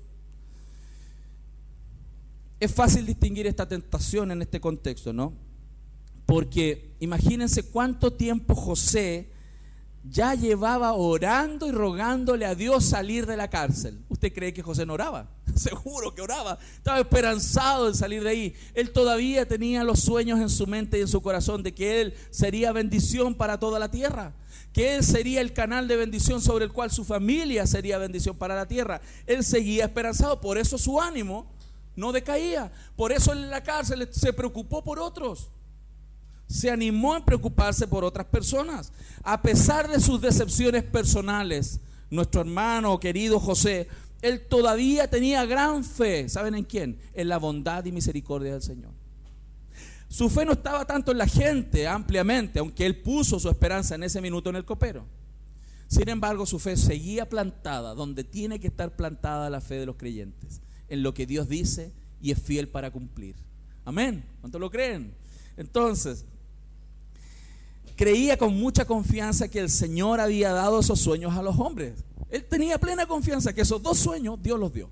[2.59, 5.33] Es fácil distinguir esta tentación en este contexto, ¿no?
[6.27, 9.31] Porque imagínense cuánto tiempo José
[10.03, 13.99] ya llevaba orando y rogándole a Dios salir de la cárcel.
[14.07, 15.29] ¿Usted cree que José no oraba?
[15.55, 16.57] Seguro que oraba.
[16.75, 18.55] Estaba esperanzado en salir de ahí.
[18.73, 22.13] Él todavía tenía los sueños en su mente y en su corazón de que él
[22.31, 24.33] sería bendición para toda la tierra.
[24.71, 28.55] Que él sería el canal de bendición sobre el cual su familia sería bendición para
[28.55, 29.01] la tierra.
[29.27, 30.39] Él seguía esperanzado.
[30.39, 31.51] Por eso su ánimo
[31.95, 32.71] no decaía.
[32.95, 35.51] Por eso en la cárcel se preocupó por otros
[36.49, 38.91] se animó a preocuparse por otras personas.
[39.23, 43.87] A pesar de sus decepciones personales, nuestro hermano querido José,
[44.21, 46.27] él todavía tenía gran fe.
[46.27, 46.97] ¿Saben en quién?
[47.13, 48.91] En la bondad y misericordia del Señor.
[50.09, 54.03] Su fe no estaba tanto en la gente ampliamente, aunque él puso su esperanza en
[54.03, 55.05] ese minuto en el copero.
[55.87, 59.97] Sin embargo, su fe seguía plantada donde tiene que estar plantada la fe de los
[59.97, 63.35] creyentes, en lo que Dios dice y es fiel para cumplir.
[63.85, 64.25] Amén.
[64.41, 65.13] ¿Cuánto lo creen?
[65.57, 66.25] Entonces,
[67.99, 72.05] creía con mucha confianza que el Señor había dado esos sueños a los hombres.
[72.29, 74.89] Él tenía plena confianza que esos dos sueños Dios los dio.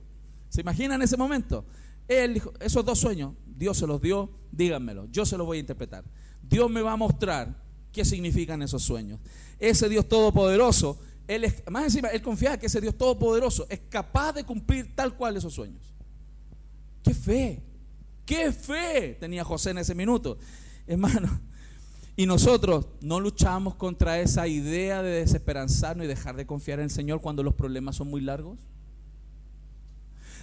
[0.49, 1.63] ¿Se imagina en ese momento?
[2.05, 5.61] Él dijo, esos dos sueños Dios se los dio, díganmelo, yo se los voy a
[5.61, 6.03] interpretar.
[6.41, 7.55] Dios me va a mostrar
[7.93, 9.21] qué significan esos sueños.
[9.57, 14.43] Ese Dios todopoderoso, él más encima, él confiaba que ese Dios todopoderoso es capaz de
[14.43, 15.93] cumplir tal cual esos sueños.
[17.03, 17.63] ¡Qué fe!
[18.25, 20.37] ¡Qué fe tenía José en ese minuto!
[20.85, 21.39] Hermano,
[22.19, 26.89] y nosotros no luchamos contra esa idea de desesperanzarnos y dejar de confiar en el
[26.89, 28.57] Señor cuando los problemas son muy largos.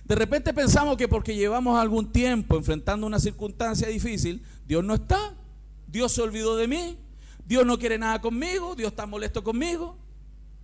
[0.04, 5.34] De repente pensamos que porque llevamos algún tiempo enfrentando una circunstancia difícil, Dios no está,
[5.88, 6.96] Dios se olvidó de mí,
[7.44, 9.96] Dios no quiere nada conmigo, Dios está molesto conmigo.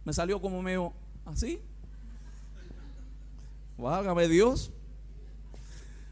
[0.05, 0.93] Me salió como medio
[1.25, 1.59] así.
[3.77, 4.71] Válgame Dios.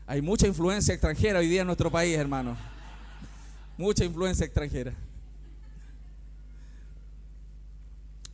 [0.09, 2.78] Hay mucha influencia extranjera hoy día en nuestro país, hermano
[3.79, 4.95] mucha influencia extranjera.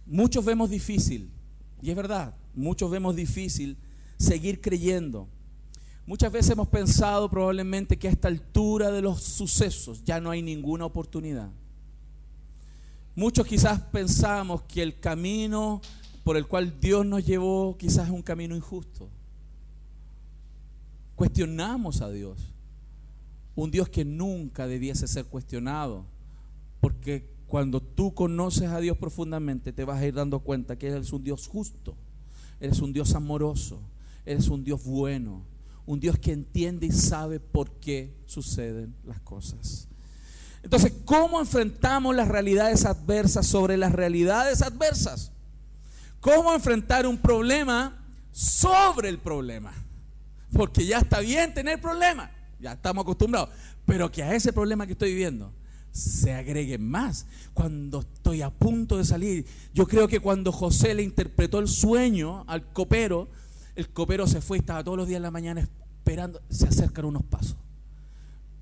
[0.06, 1.30] Muchos vemos difícil,
[1.80, 3.76] y es verdad, muchos vemos difícil
[4.16, 5.28] seguir creyendo.
[6.06, 10.42] Muchas veces hemos pensado probablemente que a esta altura de los sucesos ya no hay
[10.42, 11.50] ninguna oportunidad.
[13.14, 15.80] Muchos quizás pensamos que el camino
[16.24, 19.08] por el cual Dios nos llevó quizás es un camino injusto.
[21.14, 22.53] Cuestionamos a Dios.
[23.56, 26.04] Un Dios que nunca debiese ser cuestionado.
[26.80, 31.02] Porque cuando tú conoces a Dios profundamente te vas a ir dando cuenta que Él
[31.02, 31.94] es un Dios justo.
[32.60, 33.80] Eres un Dios amoroso.
[34.26, 35.42] Eres un Dios bueno.
[35.86, 39.88] Un Dios que entiende y sabe por qué suceden las cosas.
[40.62, 45.30] Entonces, ¿cómo enfrentamos las realidades adversas sobre las realidades adversas?
[46.20, 49.74] ¿Cómo enfrentar un problema sobre el problema?
[50.54, 52.30] Porque ya está bien tener problemas,
[52.64, 53.50] ya estamos acostumbrados,
[53.86, 55.52] pero que a ese problema que estoy viviendo
[55.92, 57.26] se agregue más.
[57.52, 62.44] Cuando estoy a punto de salir, yo creo que cuando José le interpretó el sueño
[62.48, 63.28] al copero,
[63.76, 67.04] el copero se fue y estaba todos los días en la mañana esperando, se acercan
[67.04, 67.56] unos pasos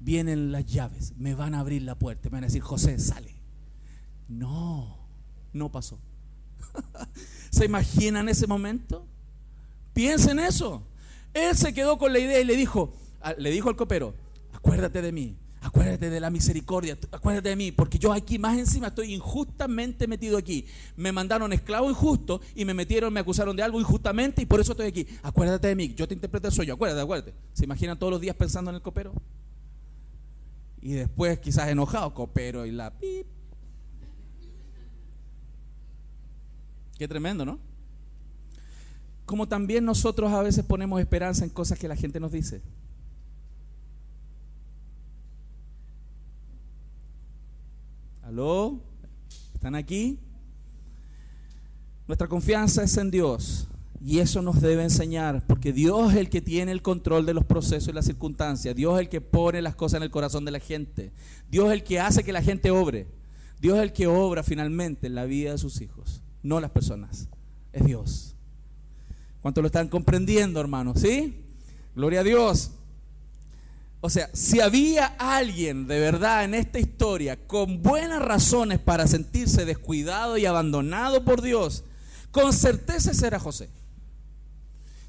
[0.02, 3.34] vienen las llaves, me van a abrir la puerta, me van a decir, José, sale.
[4.28, 4.96] No,
[5.52, 5.98] no pasó.
[7.50, 9.06] ¿Se imaginan ese momento?
[9.94, 10.82] Piensen eso.
[11.34, 12.92] Él se quedó con la idea y le dijo,
[13.38, 14.14] le dijo al copero,
[14.52, 18.88] acuérdate de mí, acuérdate de la misericordia, acuérdate de mí, porque yo aquí más encima
[18.88, 20.66] estoy injustamente metido aquí.
[20.96, 24.72] Me mandaron esclavo injusto y me metieron, me acusaron de algo injustamente y por eso
[24.72, 25.06] estoy aquí.
[25.22, 27.34] Acuérdate de mí, yo te interpreto el sueño, acuérdate, acuérdate.
[27.52, 29.14] ¿Se imaginan todos los días pensando en el copero?
[30.80, 33.26] Y después quizás enojado, copero y la pip.
[36.98, 37.58] Qué tremendo, ¿no?
[39.24, 42.62] Como también nosotros a veces ponemos esperanza en cosas que la gente nos dice.
[48.32, 48.80] ¿Aló?
[49.52, 50.18] ¿Están aquí?
[52.08, 53.68] Nuestra confianza es en Dios.
[54.02, 57.44] Y eso nos debe enseñar, porque Dios es el que tiene el control de los
[57.44, 58.74] procesos y las circunstancias.
[58.74, 61.12] Dios es el que pone las cosas en el corazón de la gente.
[61.50, 63.06] Dios es el que hace que la gente obre.
[63.60, 67.28] Dios es el que obra finalmente en la vida de sus hijos, no las personas.
[67.70, 68.34] Es Dios.
[69.42, 71.00] ¿Cuánto lo están comprendiendo, hermanos?
[71.00, 71.44] ¿Sí?
[71.94, 72.70] Gloria a Dios.
[74.04, 79.64] O sea, si había alguien de verdad en esta historia con buenas razones para sentirse
[79.64, 81.84] descuidado y abandonado por Dios,
[82.32, 83.70] con certeza ese era José.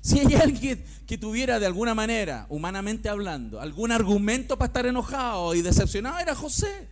[0.01, 5.55] Si hay alguien que tuviera de alguna manera, humanamente hablando, algún argumento para estar enojado
[5.55, 6.87] y decepcionado, era José.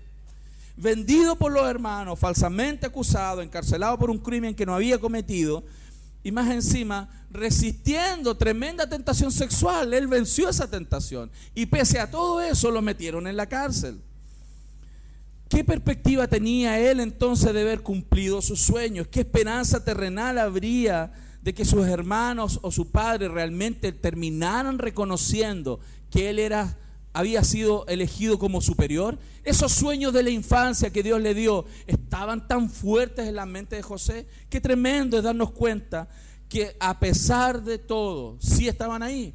[0.78, 5.64] Vendido por los hermanos, falsamente acusado, encarcelado por un crimen que no había cometido,
[6.24, 9.94] y más encima resistiendo tremenda tentación sexual.
[9.94, 11.32] Él venció esa tentación.
[11.56, 14.02] Y pese a todo eso lo metieron en la cárcel.
[15.50, 19.08] ¿Qué perspectiva tenía él entonces de haber cumplido sus sueños?
[19.08, 26.30] ¿Qué esperanza terrenal habría de que sus hermanos o su padre realmente terminaran reconociendo que
[26.30, 26.78] él era
[27.14, 29.18] había sido elegido como superior.
[29.44, 33.76] Esos sueños de la infancia que Dios le dio estaban tan fuertes en la mente
[33.76, 34.28] de José.
[34.50, 36.08] Qué tremendo es darnos cuenta
[36.52, 39.34] que a pesar de todo, sí estaban ahí.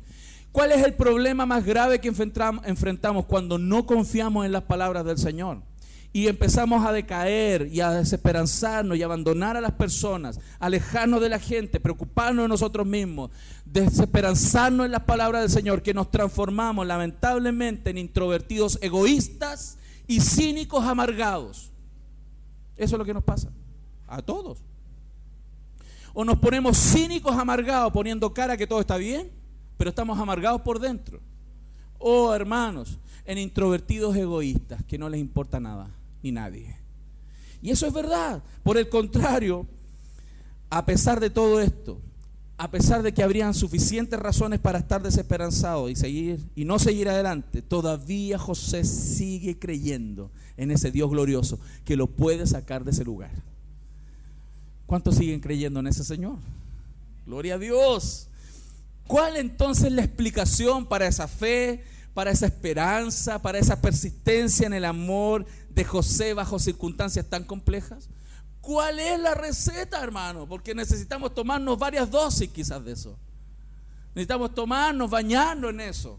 [0.52, 5.16] ¿Cuál es el problema más grave que enfrentamos cuando no confiamos en las palabras del
[5.16, 5.62] Señor?
[6.12, 11.38] y empezamos a decaer y a desesperanzarnos y abandonar a las personas, alejarnos de la
[11.38, 13.30] gente, preocuparnos de nosotros mismos,
[13.66, 19.76] desesperanzarnos en las palabras del Señor, que nos transformamos lamentablemente en introvertidos egoístas
[20.06, 21.70] y cínicos amargados.
[22.78, 23.50] Eso es lo que nos pasa
[24.06, 24.64] a todos.
[26.18, 29.30] O nos ponemos cínicos amargados poniendo cara que todo está bien,
[29.76, 31.20] pero estamos amargados por dentro.
[31.98, 35.90] O hermanos, en introvertidos egoístas que no les importa nada
[36.22, 36.74] ni nadie.
[37.60, 38.42] Y eso es verdad.
[38.62, 39.66] Por el contrario,
[40.70, 42.00] a pesar de todo esto,
[42.56, 47.10] a pesar de que habrían suficientes razones para estar desesperanzado y seguir y no seguir
[47.10, 53.04] adelante, todavía José sigue creyendo en ese Dios glorioso que lo puede sacar de ese
[53.04, 53.32] lugar.
[54.86, 56.38] ¿Cuántos siguen creyendo en ese Señor?
[57.26, 58.28] Gloria a Dios.
[59.06, 64.84] ¿Cuál entonces la explicación para esa fe, para esa esperanza, para esa persistencia en el
[64.84, 68.08] amor de José bajo circunstancias tan complejas?
[68.60, 70.48] ¿Cuál es la receta, hermano?
[70.48, 73.16] Porque necesitamos tomarnos varias dosis quizás de eso.
[74.14, 76.18] Necesitamos tomarnos, bañarnos en eso,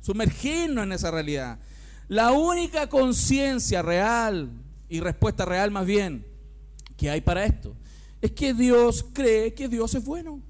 [0.00, 1.58] sumergirnos en esa realidad.
[2.08, 4.50] La única conciencia real
[4.88, 6.24] y respuesta real más bien
[6.96, 7.76] que hay para esto
[8.24, 10.40] es que Dios cree que Dios es bueno.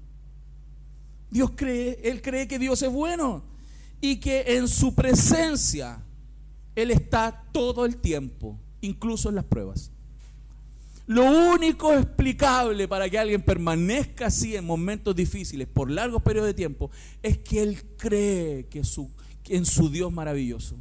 [1.29, 3.43] Dios cree, Él cree que Dios es bueno
[3.99, 6.01] y que en su presencia
[6.73, 9.91] Él está todo el tiempo, incluso en las pruebas.
[11.05, 16.53] Lo único explicable para que alguien permanezca así en momentos difíciles por largos periodos de
[16.53, 19.11] tiempo es que él cree que su,
[19.49, 20.77] en su Dios maravilloso,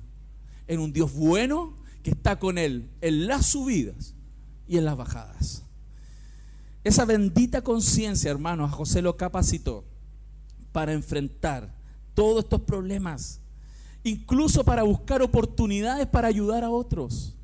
[0.68, 1.74] en un Dios bueno
[2.04, 4.14] que está con él en las subidas
[4.68, 5.63] y en las bajadas.
[6.84, 9.84] Esa bendita conciencia, hermanos, a José lo capacitó
[10.70, 11.74] para enfrentar
[12.12, 13.40] todos estos problemas,
[14.02, 17.34] incluso para buscar oportunidades para ayudar a otros.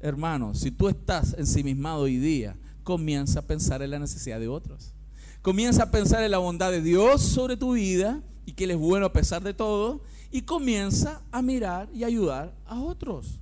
[0.00, 4.94] Hermanos, si tú estás ensimismado hoy día, comienza a pensar en la necesidad de otros.
[5.42, 8.78] Comienza a pensar en la bondad de Dios sobre tu vida y que Él es
[8.78, 10.00] bueno a pesar de todo.
[10.30, 13.38] Y comienza a mirar y ayudar a otros.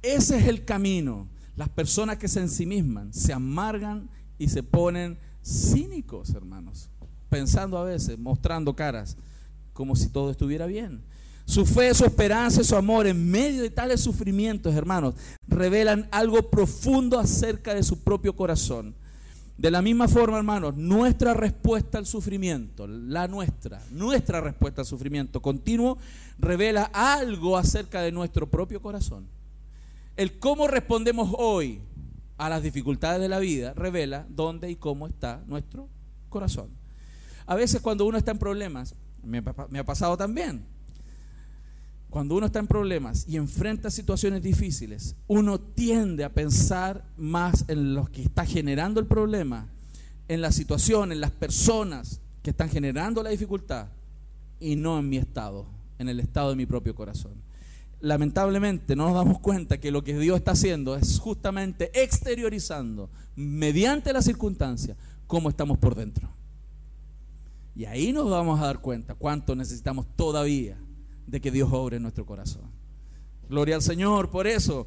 [0.00, 1.28] Ese es el camino.
[1.56, 6.90] Las personas que se ensimisman, se amargan y se ponen cínicos, hermanos
[7.34, 9.16] pensando a veces, mostrando caras,
[9.72, 11.02] como si todo estuviera bien.
[11.46, 15.16] Su fe, su esperanza su amor en medio de tales sufrimientos, hermanos,
[15.48, 18.94] revelan algo profundo acerca de su propio corazón.
[19.58, 25.42] De la misma forma, hermanos, nuestra respuesta al sufrimiento, la nuestra, nuestra respuesta al sufrimiento
[25.42, 25.98] continuo,
[26.38, 29.26] revela algo acerca de nuestro propio corazón.
[30.16, 31.80] El cómo respondemos hoy
[32.36, 35.88] a las dificultades de la vida revela dónde y cómo está nuestro
[36.28, 36.70] corazón.
[37.46, 40.64] A veces cuando uno está en problemas, me, ha pasado también,
[42.10, 47.94] cuando uno está en problemas y enfrenta situaciones difíciles, uno tiende a pensar más en
[47.94, 49.68] lo que está generando el problema,
[50.28, 53.88] en la situación, en las personas que están generando la dificultad
[54.60, 55.66] y no en mi estado,
[55.98, 57.43] en el estado de mi propio corazón.
[58.00, 64.12] Lamentablemente no nos damos cuenta que lo que Dios está haciendo es justamente exteriorizando mediante
[64.12, 66.30] la circunstancia cómo estamos por dentro.
[67.74, 70.78] Y ahí nos vamos a dar cuenta cuánto necesitamos todavía
[71.26, 72.70] de que Dios obre en nuestro corazón.
[73.48, 74.86] Gloria al Señor por eso.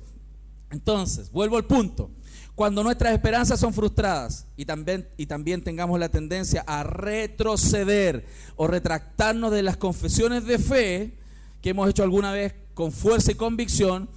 [0.70, 2.12] Entonces, vuelvo al punto.
[2.56, 8.68] Cuando nuestras esperanzas son frustradas y también, y también tengamos la tendencia a retroceder o
[8.68, 11.18] retractarnos de las confesiones de fe
[11.62, 14.08] que hemos hecho alguna vez con fuerza y convicción,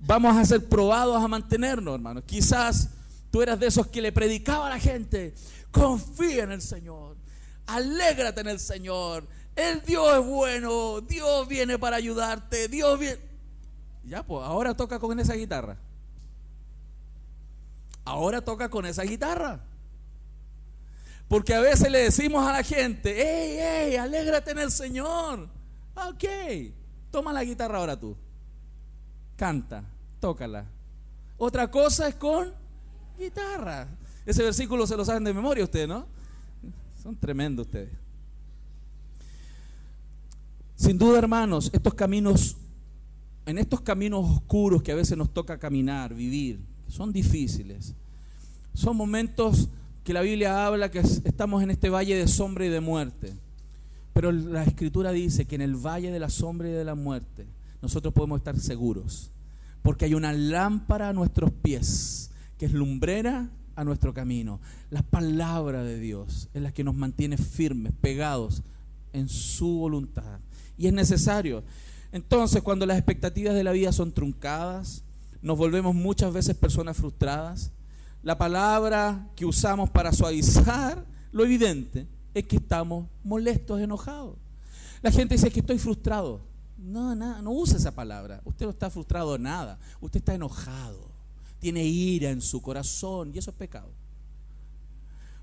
[0.00, 2.24] vamos a ser probados a mantenernos, hermanos.
[2.26, 2.88] Quizás
[3.30, 5.36] tú eras de esos que le predicaba a la gente,
[5.70, 7.16] confía en el Señor,
[7.64, 9.24] Alégrate en el Señor.
[9.54, 11.00] El Dios es bueno.
[11.02, 12.66] Dios viene para ayudarte.
[12.66, 13.20] Dios viene.
[14.02, 15.76] Ya, pues ahora toca con esa guitarra.
[18.04, 19.60] Ahora toca con esa guitarra.
[21.28, 25.48] Porque a veces le decimos a la gente, hey, hey, alégrate en el Señor.
[25.94, 26.24] Ok,
[27.12, 28.16] toma la guitarra ahora tú.
[29.36, 29.84] Canta,
[30.18, 30.64] tócala.
[31.36, 32.52] Otra cosa es con
[33.18, 33.86] guitarra.
[34.26, 36.06] Ese versículo se lo saben de memoria ustedes, ¿no?
[37.00, 37.90] Son tremendos ustedes.
[40.74, 42.56] Sin duda, hermanos, estos caminos,
[43.46, 47.94] en estos caminos oscuros que a veces nos toca caminar, vivir, son difíciles.
[48.74, 49.68] Son momentos
[50.02, 53.34] que la Biblia habla que estamos en este valle de sombra y de muerte.
[54.12, 57.46] Pero la Escritura dice que en el valle de la sombra y de la muerte
[57.80, 59.30] nosotros podemos estar seguros.
[59.82, 64.60] Porque hay una lámpara a nuestros pies, que es lumbrera a nuestro camino.
[64.90, 68.62] La palabra de Dios es la que nos mantiene firmes, pegados
[69.12, 70.38] en su voluntad.
[70.78, 71.64] Y es necesario.
[72.12, 75.02] Entonces, cuando las expectativas de la vida son truncadas,
[75.40, 77.72] nos volvemos muchas veces personas frustradas.
[78.22, 84.36] La palabra que usamos para suavizar lo evidente es que estamos molestos, enojados.
[85.02, 86.40] La gente dice que estoy frustrado.
[86.76, 88.40] No, nada, no use esa palabra.
[88.44, 89.78] Usted no está frustrado nada.
[90.00, 91.12] Usted está enojado
[91.62, 93.88] tiene ira en su corazón y eso es pecado.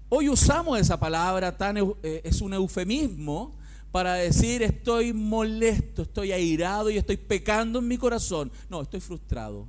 [0.09, 3.55] Hoy usamos esa palabra, tan, eh, es un eufemismo
[3.89, 8.51] para decir estoy molesto, estoy airado y estoy pecando en mi corazón.
[8.69, 9.65] No, estoy frustrado,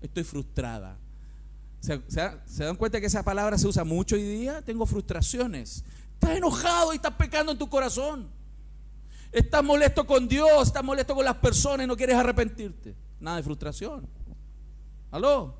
[0.00, 0.98] estoy frustrada.
[1.78, 4.62] ¿Se, se dan cuenta que esa palabra se usa mucho hoy día?
[4.62, 5.84] Tengo frustraciones.
[6.20, 8.28] Estás enojado y estás pecando en tu corazón.
[9.30, 12.94] Estás molesto con Dios, estás molesto con las personas y no quieres arrepentirte.
[13.20, 14.08] Nada de frustración.
[15.10, 15.54] ¿Aló?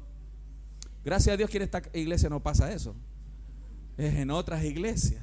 [1.05, 2.95] Gracias a Dios que en esta iglesia no pasa eso.
[3.97, 5.23] Es en otras iglesias.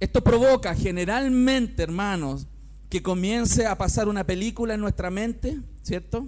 [0.00, 2.46] Esto provoca generalmente, hermanos,
[2.88, 6.26] que comience a pasar una película en nuestra mente, ¿cierto?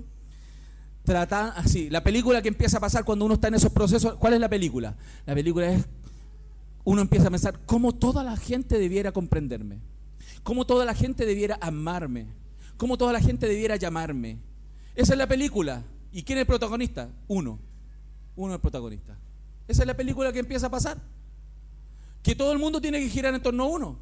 [1.04, 4.34] Trata así, la película que empieza a pasar cuando uno está en esos procesos, ¿cuál
[4.34, 4.96] es la película?
[5.26, 5.84] La película es,
[6.84, 9.80] uno empieza a pensar, ¿cómo toda la gente debiera comprenderme?
[10.42, 12.26] ¿Cómo toda la gente debiera amarme?
[12.76, 14.38] ¿Cómo toda la gente debiera llamarme?
[14.94, 15.84] Esa es la película.
[16.12, 17.08] ¿Y quién es el protagonista?
[17.28, 17.58] Uno.
[18.36, 19.16] Uno es el protagonista.
[19.68, 20.98] Esa es la película que empieza a pasar.
[22.22, 23.98] Que todo el mundo tiene que girar en torno a uno.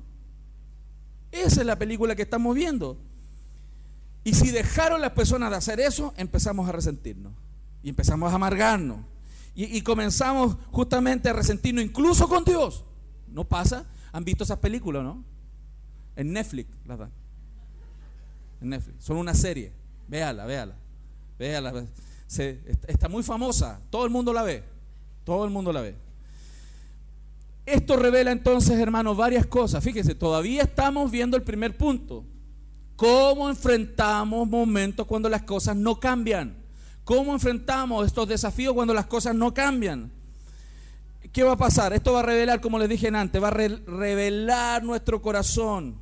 [1.32, 2.98] Esa es la película que estamos viendo.
[4.22, 7.32] Y si dejaron las personas de hacer eso, empezamos a resentirnos.
[7.82, 8.98] Y empezamos a amargarnos.
[9.54, 12.84] Y, comenzamos justamente a resentirnos incluso con Dios.
[13.28, 13.84] ¿No pasa?
[14.12, 15.24] ¿Han visto esas películas, no?
[16.16, 17.10] En Netflix las dan.
[18.60, 19.04] En Netflix.
[19.04, 19.72] Son una serie.
[20.08, 20.76] Véala, véala.
[21.38, 21.84] Véala.
[22.86, 23.80] está muy famosa.
[23.90, 24.64] Todo el mundo la ve.
[25.24, 25.96] Todo el mundo la ve.
[27.66, 29.82] Esto revela entonces, hermanos, varias cosas.
[29.82, 32.24] Fíjense, todavía estamos viendo el primer punto.
[33.00, 36.54] ¿Cómo enfrentamos momentos cuando las cosas no cambian?
[37.02, 40.12] ¿Cómo enfrentamos estos desafíos cuando las cosas no cambian?
[41.32, 41.94] ¿Qué va a pasar?
[41.94, 45.94] Esto va a revelar, como les dije antes, va a revelar nuestro corazón.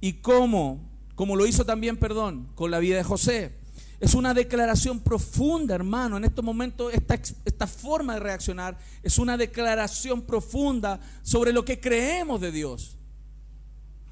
[0.00, 0.80] ¿Y cómo?
[1.14, 3.54] Como lo hizo también, perdón, con la vida de José.
[4.00, 6.16] Es una declaración profunda, hermano.
[6.16, 11.78] En estos momentos, esta, esta forma de reaccionar es una declaración profunda sobre lo que
[11.78, 12.98] creemos de Dios,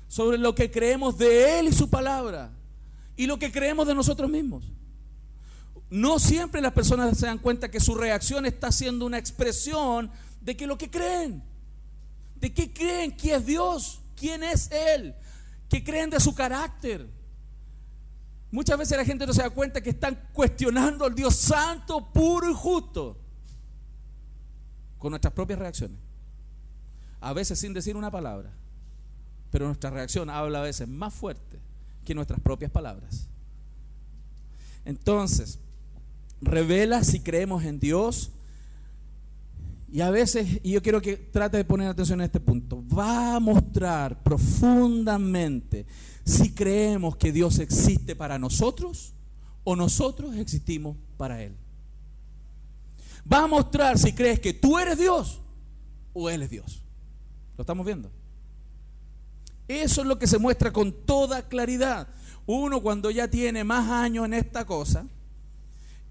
[0.09, 2.51] sobre lo que creemos de Él y su palabra,
[3.17, 4.65] y lo que creemos de nosotros mismos.
[5.91, 10.57] No siempre las personas se dan cuenta que su reacción está siendo una expresión de
[10.57, 11.43] que lo que creen,
[12.37, 15.15] de qué creen, quién es Dios, quién es Él,
[15.69, 17.07] que creen de su carácter.
[18.51, 22.51] Muchas veces la gente no se da cuenta que están cuestionando al Dios santo, puro
[22.51, 23.19] y justo,
[24.99, 25.99] con nuestras propias reacciones.
[27.21, 28.53] A veces sin decir una palabra,
[29.51, 31.59] pero nuestra reacción habla a veces más fuerte
[32.05, 33.29] que nuestras propias palabras.
[34.85, 35.59] Entonces,
[36.41, 38.31] revela si creemos en Dios.
[39.91, 43.37] Y a veces, y yo quiero que trate de poner atención en este punto, va
[43.37, 45.87] a mostrar profundamente
[46.25, 49.15] si creemos que Dios existe para nosotros
[49.65, 51.57] o nosotros existimos para Él.
[53.31, 55.41] Va a mostrar si crees que tú eres Dios
[56.13, 56.83] o Él es Dios.
[57.57, 58.11] ¿Lo estamos viendo?
[59.69, 62.09] Eso es lo que se muestra con toda claridad.
[62.47, 65.07] Uno cuando ya tiene más años en esta cosa,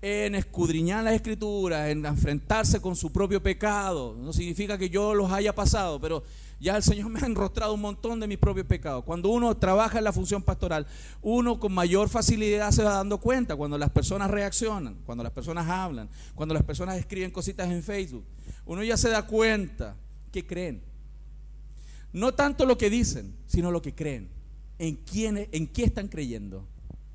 [0.02, 4.16] en escudriñar las escrituras, en enfrentarse con su propio pecado.
[4.16, 6.24] No significa que yo los haya pasado, pero
[6.60, 9.04] ya el Señor me ha enrostrado un montón de mis propios pecados.
[9.04, 10.86] Cuando uno trabaja en la función pastoral,
[11.24, 15.68] uno con mayor facilidad se va dando cuenta cuando las personas reaccionan, cuando las personas
[15.68, 18.26] hablan, cuando las personas escriben cositas en Facebook.
[18.66, 19.96] Uno ya se da cuenta
[20.32, 20.84] que creen.
[22.14, 24.30] No tanto lo que dicen, sino lo que creen.
[24.80, 26.68] En, quién, en qué están creyendo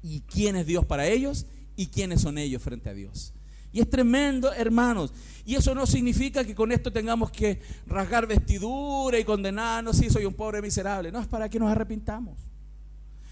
[0.03, 3.33] y quién es Dios para ellos y quiénes son ellos frente a Dios.
[3.73, 5.13] Y es tremendo, hermanos.
[5.45, 10.27] Y eso no significa que con esto tengamos que rasgar vestidura y condenarnos, si soy
[10.27, 11.11] un pobre miserable.
[11.11, 12.39] No, es para que nos arrepintamos.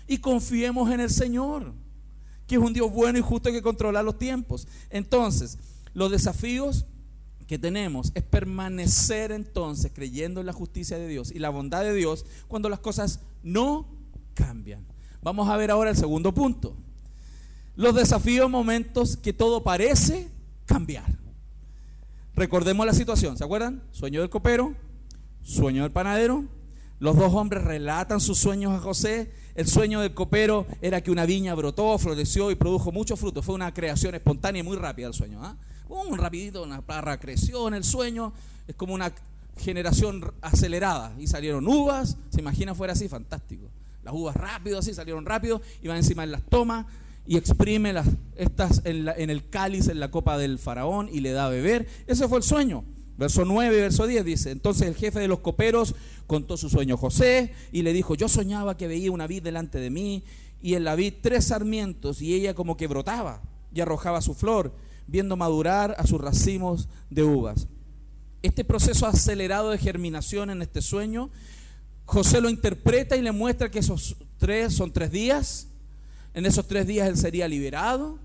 [0.07, 1.75] Y confiemos en el Señor,
[2.47, 4.67] que es un Dios bueno y justo que controla los tiempos.
[4.89, 5.59] Entonces,
[5.93, 6.87] los desafíos
[7.51, 11.93] que tenemos es permanecer entonces creyendo en la justicia de Dios y la bondad de
[11.93, 13.89] Dios cuando las cosas no
[14.35, 14.87] cambian.
[15.21, 16.77] Vamos a ver ahora el segundo punto.
[17.75, 20.29] Los desafíos, momentos que todo parece
[20.65, 21.19] cambiar.
[22.37, 23.83] Recordemos la situación, ¿se acuerdan?
[23.91, 24.77] Sueño del copero,
[25.43, 26.45] sueño del panadero.
[27.01, 29.33] Los dos hombres relatan sus sueños a José.
[29.57, 33.45] El sueño del copero era que una viña brotó, floreció y produjo muchos frutos.
[33.45, 35.41] Fue una creación espontánea y muy rápida el sueño.
[35.43, 35.57] ¿ah?
[35.91, 38.33] Un rapidito, una parra creció en el sueño.
[38.69, 39.13] Es como una
[39.59, 41.13] generación acelerada.
[41.19, 42.17] Y salieron uvas.
[42.31, 43.09] ¿Se imagina fuera así?
[43.09, 43.69] Fantástico.
[44.05, 45.61] Las uvas rápido así, salieron rápido.
[45.83, 46.87] Iban encima de las tomas
[47.27, 51.47] y exprime las, estas en, el cáliz, en la copa del faraón y le da
[51.47, 51.89] a beber.
[52.07, 52.85] Ese fue el sueño.
[53.19, 55.95] Verso 9 y verso 10 dice, entonces el jefe de los coperos
[56.27, 59.79] contó su sueño a José y le dijo, yo soñaba que veía una vid delante
[59.79, 60.23] de mí
[60.63, 63.43] y en la vid tres sarmientos y ella como que brotaba
[63.75, 64.73] y arrojaba su flor,
[65.11, 67.67] viendo madurar a sus racimos de uvas.
[68.43, 71.31] Este proceso acelerado de germinación en este sueño,
[72.05, 75.69] José lo interpreta y le muestra que esos tres son tres días,
[76.33, 78.19] en esos tres días él sería liberado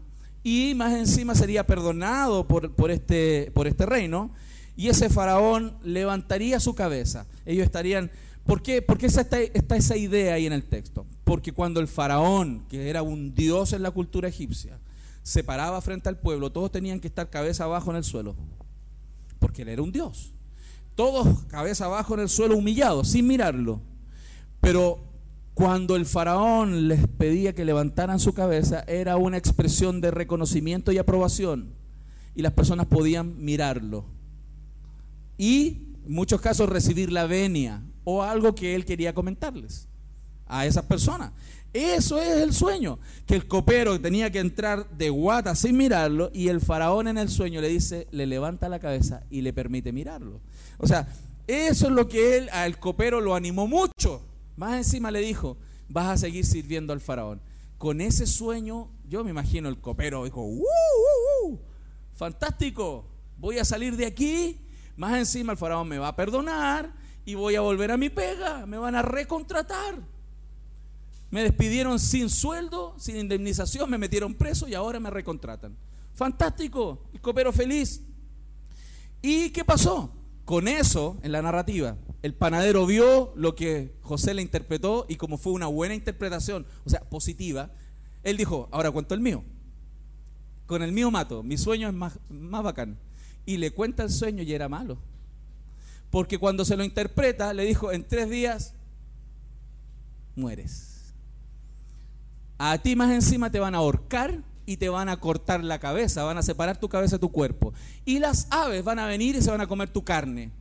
[0.44, 4.32] y más encima sería perdonado por, por, este, por este reino.
[4.78, 7.26] Y ese faraón levantaría su cabeza.
[7.46, 8.12] Ellos estarían...
[8.46, 8.84] ¿Por qué?
[8.84, 11.08] Porque está, está esa idea ahí en el texto.
[11.24, 14.78] Porque cuando el faraón, que era un dios en la cultura egipcia,
[15.26, 18.36] se paraba frente al pueblo, todos tenían que estar cabeza abajo en el suelo.
[19.40, 20.36] Porque él era un dios.
[20.94, 23.82] Todos cabeza abajo en el suelo, humillados, sin mirarlo.
[24.62, 25.00] Pero
[25.56, 31.00] cuando el faraón les pedía que levantaran su cabeza, era una expresión de reconocimiento y
[31.00, 31.74] aprobación.
[32.36, 34.06] Y las personas podían mirarlo.
[35.40, 39.88] Y en muchos casos recibir la venia o algo que él quería comentarles
[40.46, 41.32] a esas personas.
[41.76, 46.48] Eso es el sueño, que el copero tenía que entrar de guata sin mirarlo y
[46.48, 50.40] el faraón en el sueño le dice, le levanta la cabeza y le permite mirarlo.
[50.78, 51.08] O sea,
[51.48, 54.22] eso es lo que él, al copero lo animó mucho
[54.56, 55.58] más encima le dijo,
[55.90, 57.42] vas a seguir sirviendo al faraón.
[57.78, 61.60] con ese sueño, yo me imagino el copero dijo, ¡Uh, uh, uh!
[62.14, 63.06] fantástico,
[63.38, 64.62] voy a salir de aquí,
[64.96, 66.94] más encima el faraón me va a perdonar
[67.26, 70.15] y voy a volver a mi pega, me van a recontratar.
[71.32, 75.76] Me despidieron sin sueldo, sin indemnización, me metieron preso y ahora me recontratan.
[76.14, 78.02] Fantástico, el copero feliz.
[79.22, 80.14] ¿Y qué pasó?
[80.46, 85.38] Con eso, en la narrativa, el panadero vio lo que José le interpretó y como
[85.38, 87.72] fue una buena interpretación, o sea, positiva,
[88.24, 89.44] él dijo, ahora cuento el mío.
[90.68, 92.98] Con el mío mato, mi sueño es más, más bacán.
[93.46, 94.98] Y le cuenta el sueño y era malo.
[96.12, 98.74] Porque cuando se lo interpreta, le dijo, en tres días
[100.36, 100.95] mueres.
[102.58, 106.24] A ti más encima te van a ahorcar y te van a cortar la cabeza,
[106.24, 107.74] van a separar tu cabeza de tu cuerpo.
[108.06, 110.52] Y las aves van a venir y se van a comer tu carne.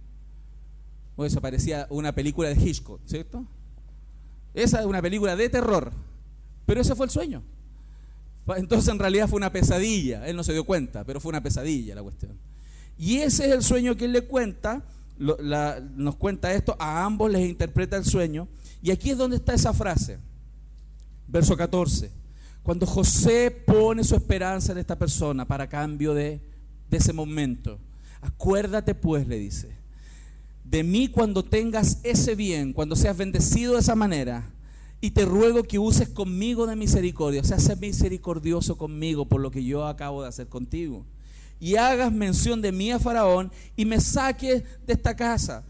[1.16, 3.44] O eso parecía una película de Hitchcock, ¿cierto?
[4.52, 5.92] Esa es una película de terror.
[6.66, 7.42] Pero ese fue el sueño.
[8.56, 10.26] Entonces en realidad fue una pesadilla.
[10.26, 12.38] Él no se dio cuenta, pero fue una pesadilla la cuestión.
[12.98, 14.82] Y ese es el sueño que él le cuenta.
[15.18, 18.48] nos cuenta esto, a ambos les interpreta el sueño.
[18.82, 20.18] Y aquí es donde está esa frase.
[21.26, 22.10] Verso 14.
[22.64, 26.40] Cuando José pone su esperanza en esta persona para cambio de,
[26.90, 27.80] ese momento.
[28.20, 29.76] Acuérdate pues, le dice,
[30.62, 34.48] de mí cuando tengas ese bien, cuando seas bendecido de esa manera
[35.00, 39.50] y te ruego que uses conmigo de misericordia, o sea, seas misericordioso conmigo por lo
[39.50, 41.04] que yo acabo de hacer contigo.
[41.58, 45.64] Y hagas mención de mí a Faraón y me saques de esta casa.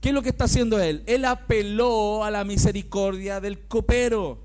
[0.00, 1.02] ¿Qué es lo que está haciendo él?
[1.06, 4.43] Él apeló a la misericordia del copero.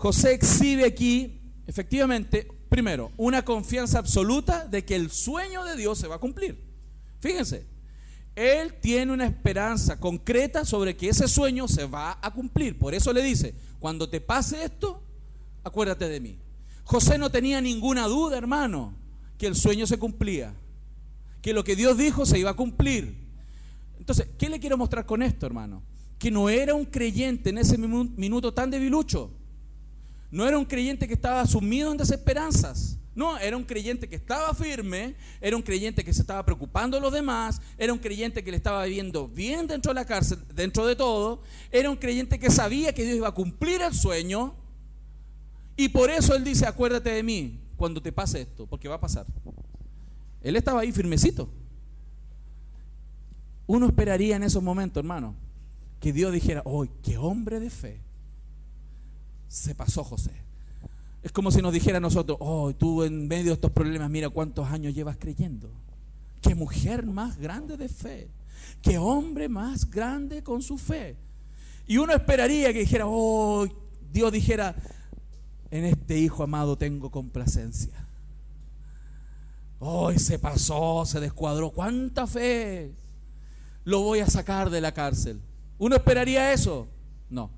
[0.00, 6.08] José exhibe aquí, efectivamente, primero, una confianza absoluta de que el sueño de Dios se
[6.08, 6.58] va a cumplir.
[7.18, 7.66] Fíjense,
[8.34, 12.78] él tiene una esperanza concreta sobre que ese sueño se va a cumplir.
[12.78, 15.02] Por eso le dice, cuando te pase esto,
[15.64, 16.38] acuérdate de mí.
[16.84, 18.94] José no tenía ninguna duda, hermano,
[19.36, 20.54] que el sueño se cumplía,
[21.42, 23.28] que lo que Dios dijo se iba a cumplir.
[23.98, 25.82] Entonces, ¿qué le quiero mostrar con esto, hermano?
[26.18, 29.36] Que no era un creyente en ese minuto tan debilucho.
[30.30, 32.98] No era un creyente que estaba sumido en desesperanzas.
[33.14, 37.00] No, era un creyente que estaba firme, era un creyente que se estaba preocupando de
[37.00, 40.86] los demás, era un creyente que le estaba viviendo bien dentro de la cárcel, dentro
[40.86, 44.54] de todo, era un creyente que sabía que Dios iba a cumplir el sueño
[45.76, 49.00] y por eso él dice, acuérdate de mí cuando te pase esto, porque va a
[49.00, 49.26] pasar.
[50.42, 51.50] Él estaba ahí firmecito.
[53.66, 55.34] Uno esperaría en esos momentos, hermano,
[55.98, 58.00] que Dios dijera, oh, qué hombre de fe.
[59.50, 60.50] Se pasó José
[61.22, 64.30] es como si nos dijera a nosotros, oh, tú en medio de estos problemas, mira
[64.30, 65.70] cuántos años llevas creyendo.
[66.40, 68.30] Qué mujer más grande de fe.
[68.80, 71.16] Qué hombre más grande con su fe.
[71.86, 73.66] Y uno esperaría que dijera, oh,
[74.10, 74.74] Dios dijera,
[75.70, 78.06] en este hijo amado tengo complacencia.
[79.78, 81.70] Hoy se pasó, se descuadró.
[81.70, 82.94] ¿Cuánta fe?
[83.84, 85.40] Lo voy a sacar de la cárcel.
[85.78, 86.88] ¿Uno esperaría eso?
[87.28, 87.50] No.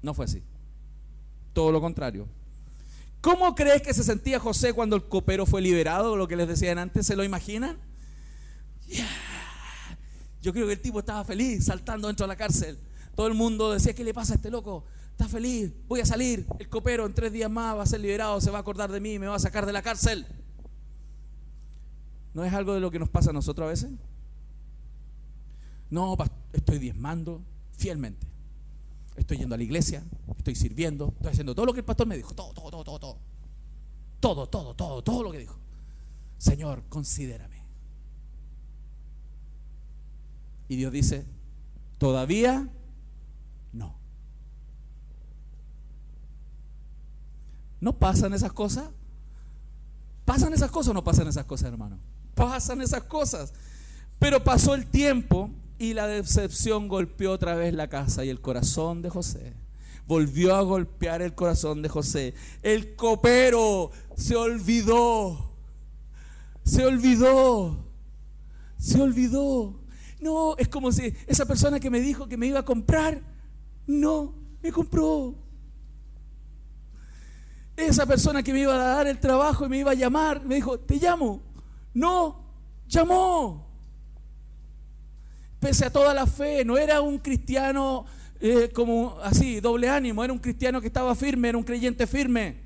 [0.00, 0.42] No fue así.
[1.52, 2.28] Todo lo contrario.
[3.20, 6.16] ¿Cómo crees que se sentía José cuando el copero fue liberado?
[6.16, 7.78] Lo que les decían antes, ¿se lo imaginan?
[10.42, 12.78] Yo creo que el tipo estaba feliz saltando dentro de la cárcel.
[13.14, 14.84] Todo el mundo decía, ¿qué le pasa a este loco?
[15.12, 16.46] Está feliz, voy a salir.
[16.58, 18.98] El copero en tres días más va a ser liberado, se va a acordar de
[18.98, 20.26] mí, me va a sacar de la cárcel.
[22.34, 23.90] ¿No es algo de lo que nos pasa a nosotros a veces?
[25.90, 26.16] No,
[26.52, 27.42] estoy diezmando
[27.76, 28.31] fielmente.
[29.16, 30.02] Estoy yendo a la iglesia,
[30.36, 32.98] estoy sirviendo, estoy haciendo todo lo que el pastor me dijo, todo, todo, todo, todo,
[32.98, 33.18] todo.
[34.20, 35.58] Todo, todo, todo, todo lo que dijo.
[36.38, 37.62] Señor, considérame.
[40.68, 41.26] Y Dios dice,
[41.98, 42.68] todavía
[43.72, 43.94] no.
[47.80, 48.88] ¿No pasan esas cosas?
[50.24, 51.98] ¿Pasan esas cosas o no pasan esas cosas, hermano?
[52.34, 53.52] Pasan esas cosas.
[54.18, 55.50] Pero pasó el tiempo
[55.82, 59.52] y la decepción golpeó otra vez la casa y el corazón de José.
[60.06, 62.34] Volvió a golpear el corazón de José.
[62.62, 65.56] El copero se olvidó.
[66.62, 67.84] Se olvidó.
[68.78, 69.80] Se olvidó.
[70.20, 73.20] No, es como si esa persona que me dijo que me iba a comprar,
[73.88, 75.34] no, me compró.
[77.76, 80.54] Esa persona que me iba a dar el trabajo y me iba a llamar, me
[80.54, 81.42] dijo, te llamo.
[81.92, 82.54] No,
[82.86, 83.71] llamó
[85.62, 88.04] pese a toda la fe, no era un cristiano
[88.40, 92.56] eh, como así, doble ánimo, era un cristiano que estaba firme, era un creyente firme.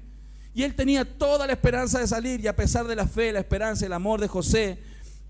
[0.55, 3.41] Y él tenía toda la esperanza de salir y a pesar de la fe, la
[3.41, 4.79] esperanza, el amor de José,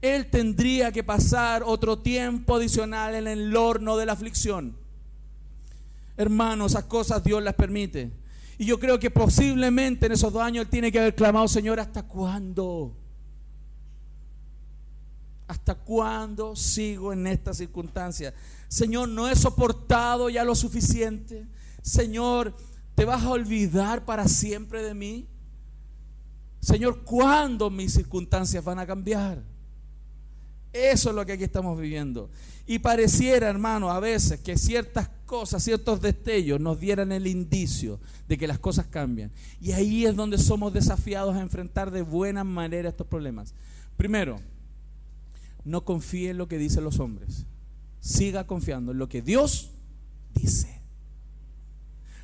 [0.00, 4.76] él tendría que pasar otro tiempo adicional en el horno de la aflicción.
[6.16, 8.12] Hermanos, esas cosas Dios las permite.
[8.58, 11.80] Y yo creo que posiblemente en esos dos años él tiene que haber clamado, Señor,
[11.80, 12.94] ¿hasta cuándo?
[15.48, 18.34] ¿Hasta cuándo sigo en esta circunstancia?
[18.68, 21.46] Señor, no he soportado ya lo suficiente.
[21.82, 22.56] Señor,
[22.94, 25.28] ¿te vas a olvidar para siempre de mí?
[26.60, 29.40] Señor, ¿cuándo mis circunstancias van a cambiar?
[30.72, 32.28] Eso es lo que aquí estamos viviendo.
[32.66, 38.36] Y pareciera, hermano, a veces que ciertas cosas, ciertos destellos nos dieran el indicio de
[38.36, 39.30] que las cosas cambian.
[39.60, 43.54] Y ahí es donde somos desafiados a enfrentar de buena manera estos problemas.
[43.96, 44.40] Primero,
[45.66, 47.44] no confíe en lo que dicen los hombres.
[48.00, 49.72] Siga confiando en lo que Dios
[50.32, 50.80] dice.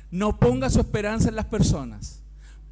[0.09, 2.21] No ponga su esperanza en las personas.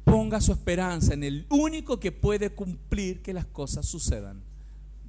[0.04, 4.40] Ponga su esperanza en el único que puede cumplir que las cosas sucedan.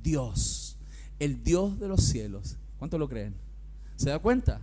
[0.03, 0.75] Dios,
[1.17, 2.57] el Dios de los cielos.
[2.77, 3.33] ¿Cuánto lo creen?
[3.95, 4.59] ¿Se da cuenta?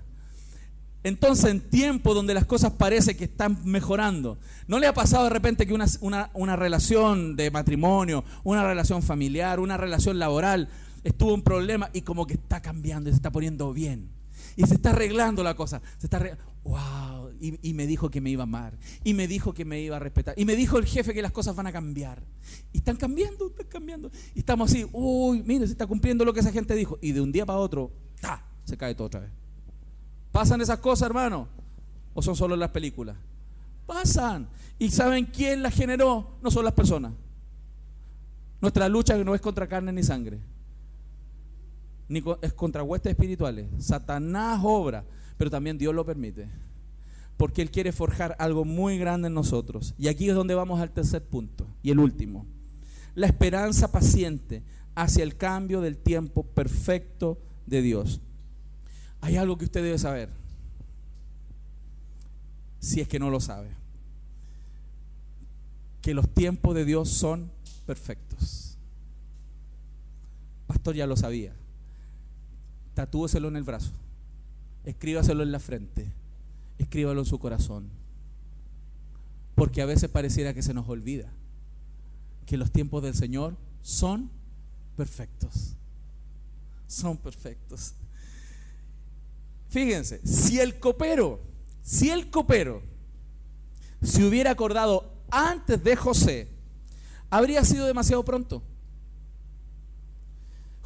[1.02, 4.36] Entonces, en tiempo donde las cosas parece que están mejorando,
[4.68, 5.86] ¿no le ha pasado de repente que una,
[6.34, 10.68] una, relación de matrimonio, una relación familiar, una relación laboral,
[11.04, 14.10] estuvo un problema y como que está cambiando y se está poniendo bien?
[14.56, 15.80] Y se está arreglando la cosa.
[15.98, 18.78] Se está wow, y, me dijo que me iba a amar.
[19.04, 20.34] Y me dijo que me iba a respetar.
[20.36, 22.22] Y me dijo el jefe que las cosas van a cambiar.
[22.72, 24.10] Y están cambiando, están cambiando.
[24.34, 26.98] Y estamos así, uy, mire, se está cumpliendo lo que esa gente dijo.
[27.00, 28.44] Y de un día para otro, ¡ta!
[28.64, 29.30] se cae todo otra vez.
[30.32, 31.48] ¿Pasan esas cosas, hermano?
[32.14, 33.16] ¿O son solo las películas?
[33.86, 34.48] Pasan.
[34.78, 36.36] ¿Y saben quién las generó?
[36.42, 37.12] No son las personas.
[38.60, 40.40] Nuestra lucha no es contra carne ni sangre
[42.10, 43.68] ni es contra huestes espirituales.
[43.78, 45.04] Satanás obra,
[45.38, 46.48] pero también Dios lo permite.
[47.36, 49.94] Porque Él quiere forjar algo muy grande en nosotros.
[49.96, 52.44] Y aquí es donde vamos al tercer punto y el último.
[53.14, 54.64] La esperanza paciente
[54.96, 58.20] hacia el cambio del tiempo perfecto de Dios.
[59.20, 60.30] Hay algo que usted debe saber,
[62.80, 63.70] si es que no lo sabe.
[66.02, 67.52] Que los tiempos de Dios son
[67.86, 68.78] perfectos.
[70.66, 71.59] Pastor ya lo sabía
[73.00, 73.92] tatúeselo en el brazo,
[74.84, 76.12] escríbaselo en la frente,
[76.76, 77.88] escríbalo en su corazón.
[79.54, 81.32] Porque a veces pareciera que se nos olvida
[82.44, 84.30] que los tiempos del Señor son
[84.98, 85.76] perfectos.
[86.86, 87.94] Son perfectos.
[89.70, 91.40] Fíjense, si el copero,
[91.82, 92.82] si el copero
[94.02, 96.48] se hubiera acordado antes de José,
[97.30, 98.62] habría sido demasiado pronto.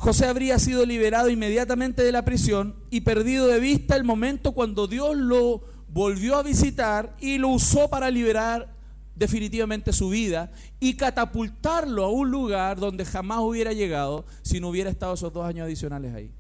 [0.05, 4.87] José habría sido liberado inmediatamente de la prisión y perdido de vista el momento cuando
[4.87, 8.69] Dios lo volvió a visitar y lo usó para liberar
[9.17, 14.91] definitivamente su vida y catapultarlo a un lugar donde jamás hubiera llegado si no hubiera
[14.91, 16.31] estado esos dos años adicionales ahí.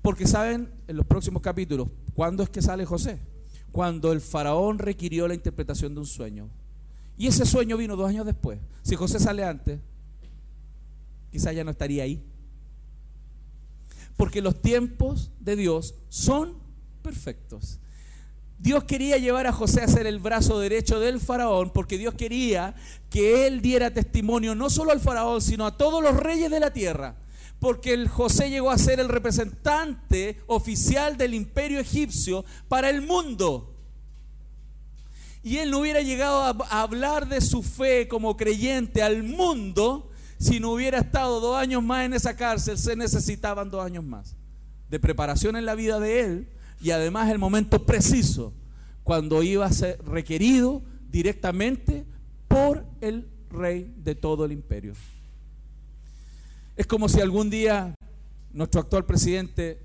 [0.00, 3.18] Porque saben, en los próximos capítulos, ¿cuándo es que sale José?
[3.72, 6.48] Cuando el faraón requirió la interpretación de un sueño.
[7.18, 8.58] Y ese sueño vino dos años después.
[8.80, 9.80] Si José sale antes,
[11.30, 12.31] quizás ya no estaría ahí.
[14.22, 16.56] Porque los tiempos de Dios son
[17.02, 17.80] perfectos.
[18.56, 22.76] Dios quería llevar a José a ser el brazo derecho del faraón porque Dios quería
[23.10, 26.72] que él diera testimonio no solo al faraón, sino a todos los reyes de la
[26.72, 27.16] tierra.
[27.58, 33.74] Porque el José llegó a ser el representante oficial del imperio egipcio para el mundo.
[35.42, 40.11] Y él no hubiera llegado a hablar de su fe como creyente al mundo
[40.42, 44.34] si no hubiera estado dos años más en esa cárcel, se necesitaban dos años más
[44.90, 46.48] de preparación en la vida de él
[46.80, 48.52] y además el momento preciso
[49.04, 50.82] cuando iba a ser requerido
[51.12, 52.04] directamente
[52.48, 54.94] por el rey de todo el imperio.
[56.76, 57.94] Es como si algún día
[58.52, 59.78] nuestro actual presidente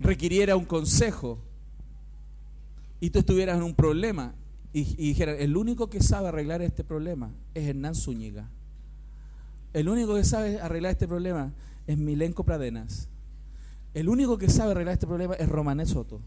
[0.00, 1.38] requiriera un consejo
[2.98, 4.34] y tú estuvieras en un problema
[4.72, 8.50] y, dijeras, el único que sabe arreglar este problema es Hernán Zúñiga.
[9.76, 11.52] El único que sabe arreglar este problema
[11.86, 13.10] es Milenko Pradenas.
[13.92, 16.22] El único que sabe arreglar este problema es Romané Soto.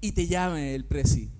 [0.00, 1.30] Y te llame el presi.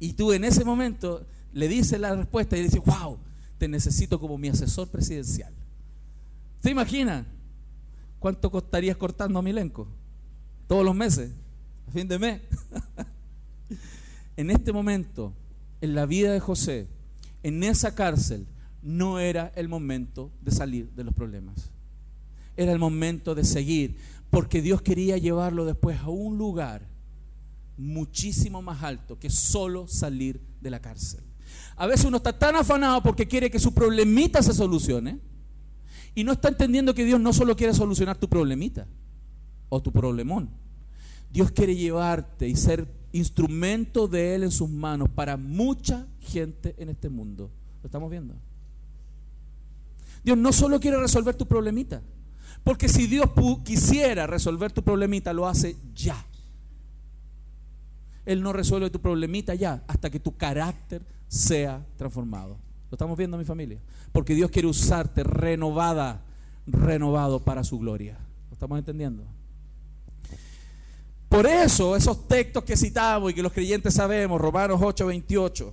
[0.00, 3.16] Y tú en ese momento le dices la respuesta y le dices, wow,
[3.58, 5.54] te necesito como mi asesor presidencial.
[6.60, 7.28] ¿Se imagina
[8.18, 9.86] cuánto costarías cortando a Milenko?
[10.66, 11.30] Todos los meses,
[11.86, 12.40] a fin de mes.
[14.36, 15.32] en este momento,
[15.80, 16.88] en la vida de José,
[17.44, 18.48] en esa cárcel,
[18.86, 21.72] no era el momento de salir de los problemas.
[22.56, 23.96] Era el momento de seguir,
[24.30, 26.86] porque Dios quería llevarlo después a un lugar
[27.76, 31.24] muchísimo más alto que solo salir de la cárcel.
[31.74, 35.18] A veces uno está tan afanado porque quiere que su problemita se solucione
[36.14, 38.86] y no está entendiendo que Dios no solo quiere solucionar tu problemita
[39.68, 40.48] o tu problemón.
[41.32, 46.88] Dios quiere llevarte y ser instrumento de Él en sus manos para mucha gente en
[46.88, 47.50] este mundo.
[47.82, 48.36] ¿Lo estamos viendo?
[50.26, 52.02] Dios no solo quiere resolver tu problemita,
[52.64, 53.30] porque si Dios
[53.64, 56.16] quisiera resolver tu problemita, lo hace ya.
[58.24, 62.58] Él no resuelve tu problemita ya hasta que tu carácter sea transformado.
[62.90, 63.78] ¿Lo estamos viendo, mi familia?
[64.10, 66.24] Porque Dios quiere usarte renovada,
[66.66, 68.18] renovado para su gloria.
[68.48, 69.22] ¿Lo estamos entendiendo?
[71.28, 75.72] Por eso esos textos que citamos y que los creyentes sabemos, Romanos 8, 28,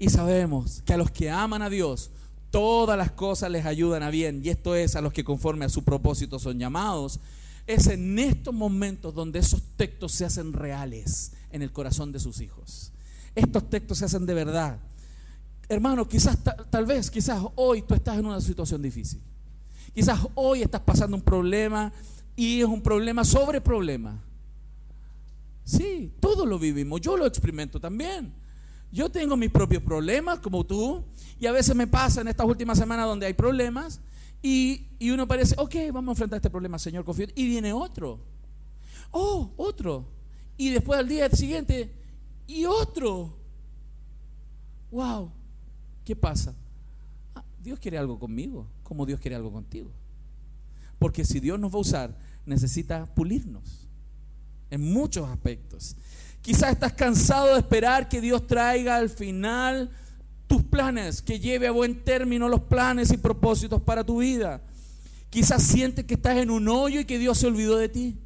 [0.00, 2.10] y sabemos que a los que aman a Dios,
[2.50, 5.68] todas las cosas les ayudan a bien, y esto es a los que conforme a
[5.68, 7.20] su propósito son llamados,
[7.66, 12.40] es en estos momentos donde esos textos se hacen reales en el corazón de sus
[12.40, 12.92] hijos.
[13.34, 14.78] Estos textos se hacen de verdad.
[15.68, 16.38] Hermano, quizás
[16.70, 19.20] tal vez, quizás hoy tú estás en una situación difícil.
[19.94, 21.92] Quizás hoy estás pasando un problema
[22.34, 24.22] y es un problema sobre problema.
[25.64, 28.32] Sí, todos lo vivimos, yo lo experimento también.
[28.90, 31.04] Yo tengo mis propios problemas, como tú,
[31.38, 34.00] y a veces me pasa en estas últimas semanas donde hay problemas,
[34.42, 37.26] y, uno parece, ok, vamos a enfrentar este problema, Señor, confío.
[37.34, 38.20] Y viene otro.
[39.10, 40.06] Oh, otro.
[40.56, 41.92] Y después al día siguiente,
[42.46, 43.36] y otro.
[44.90, 45.32] Wow,
[46.04, 46.54] ¿qué pasa?
[47.34, 49.90] Ah, Dios quiere algo conmigo, como Dios quiere algo contigo.
[50.98, 53.86] Porque si Dios nos va a usar, necesita pulirnos
[54.70, 55.96] en muchos aspectos.
[56.48, 59.90] Quizás estás cansado de esperar que Dios traiga al final
[60.46, 64.62] tus planes, que lleve a buen término los planes y propósitos para tu vida.
[65.28, 68.18] Quizás sientes que estás en un hoyo y que Dios se olvidó de ti.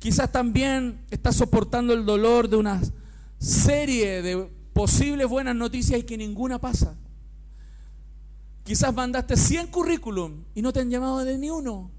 [0.00, 2.82] Quizás también estás soportando el dolor de una
[3.38, 6.96] serie de posibles buenas noticias y que ninguna pasa.
[8.64, 11.92] Quizás mandaste 100 currículum y no te han llamado de ni uno.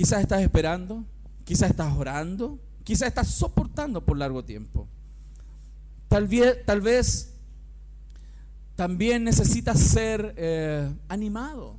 [0.00, 1.04] Quizás estás esperando,
[1.44, 4.88] quizás estás orando, quizás estás soportando por largo tiempo.
[6.08, 7.34] Tal vez, tal vez
[8.76, 11.76] también necesitas ser eh, animado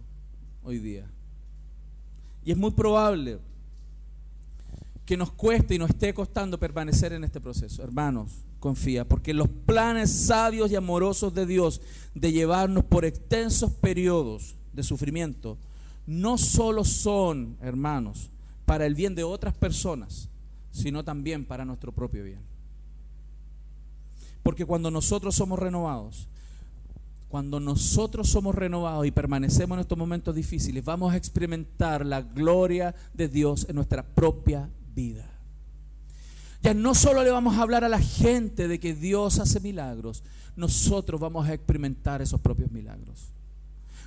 [0.63, 1.09] hoy día.
[2.45, 3.39] Y es muy probable
[5.03, 7.81] que nos cueste y nos esté costando permanecer en este proceso.
[7.81, 11.81] Hermanos, confía, porque los planes sabios y amorosos de Dios
[12.13, 15.57] de llevarnos por extensos periodos de sufrimiento
[16.05, 18.29] no solo son, hermanos,
[18.65, 20.29] para el bien de otras personas,
[20.71, 22.41] sino también para nuestro propio bien.
[24.43, 26.27] Porque cuando nosotros somos renovados,
[27.29, 32.93] cuando nosotros somos renovados y permanecemos en estos momentos difíciles, vamos a experimentar la gloria
[33.13, 35.29] de Dios en nuestra propia vida.
[36.61, 40.23] Ya no solo le vamos a hablar a la gente de que Dios hace milagros,
[40.55, 43.31] nosotros vamos a experimentar esos propios milagros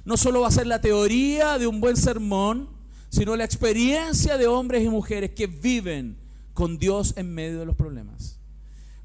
[0.04, 2.68] no solo va a ser la teoría de un buen sermón,
[3.08, 6.18] sino la experiencia de hombres y mujeres que viven
[6.52, 8.38] con Dios en medio de los problemas.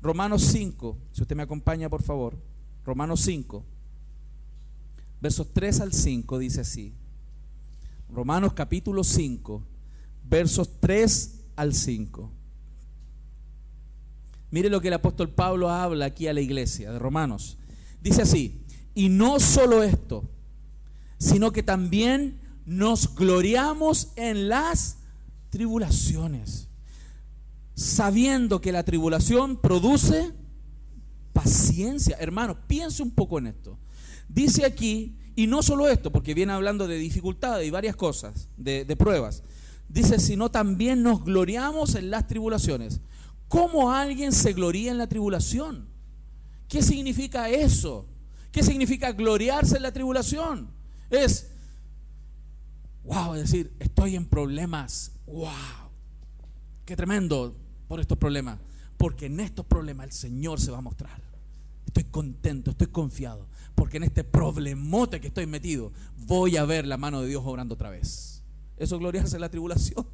[0.02, 2.38] Romanos 5, si usted me acompaña por favor,
[2.86, 3.64] Romanos 5,
[5.22, 6.94] versos 3 al 5 dice así.
[8.10, 9.64] Romanos capítulo 5,
[10.24, 12.32] versos 3 al 5.
[14.52, 17.58] Mire lo que el apóstol Pablo habla aquí a la iglesia de Romanos.
[18.02, 18.64] Dice así,
[18.96, 20.28] y no solo esto,
[21.20, 24.98] sino que también nos gloriamos en las
[25.50, 26.70] tribulaciones,
[27.76, 30.34] sabiendo que la tribulación produce
[31.34, 32.18] paciencia.
[32.20, 33.78] Hermano, piense un poco en esto.
[34.28, 38.86] Dice aquí, y no solo esto, porque viene hablando de dificultades y varias cosas, de,
[38.86, 39.44] de pruebas.
[39.88, 43.02] Dice, sino también nos gloriamos en las tribulaciones.
[43.48, 45.90] ¿Cómo alguien se gloría en la tribulación?
[46.68, 48.08] ¿Qué significa eso?
[48.52, 50.79] ¿Qué significa gloriarse en la tribulación?
[51.10, 51.50] Es,
[53.04, 55.12] wow, es decir, estoy en problemas.
[55.26, 55.50] Wow,
[56.86, 57.56] qué tremendo
[57.88, 58.60] por estos problemas.
[58.98, 61.22] Porque en estos problemas el Señor se va a mostrar.
[61.86, 63.48] Estoy contento, estoy confiado.
[63.76, 67.76] Porque en este problemote que estoy metido, voy a ver la mano de Dios obrando
[67.76, 68.44] otra vez.
[68.78, 70.06] Eso es gloriarse en la tribulación.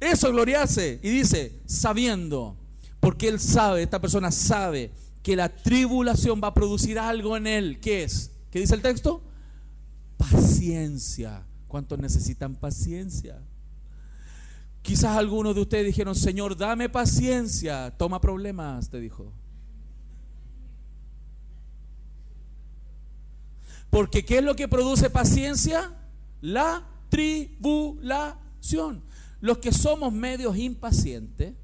[0.00, 1.00] Eso es gloriarse.
[1.02, 2.56] Y dice, sabiendo,
[3.00, 4.90] porque Él sabe, esta persona sabe
[5.22, 7.80] que la tribulación va a producir algo en Él.
[7.80, 8.30] ¿Qué es?
[8.50, 9.22] ¿Qué dice el texto?
[10.16, 11.44] Paciencia.
[11.68, 13.40] ¿Cuántos necesitan paciencia?
[14.82, 17.92] Quizás algunos de ustedes dijeron, Señor, dame paciencia.
[17.96, 19.32] Toma problemas, te dijo.
[23.90, 25.92] Porque ¿qué es lo que produce paciencia?
[26.40, 29.02] La tribulación.
[29.40, 31.54] Los que somos medios impacientes,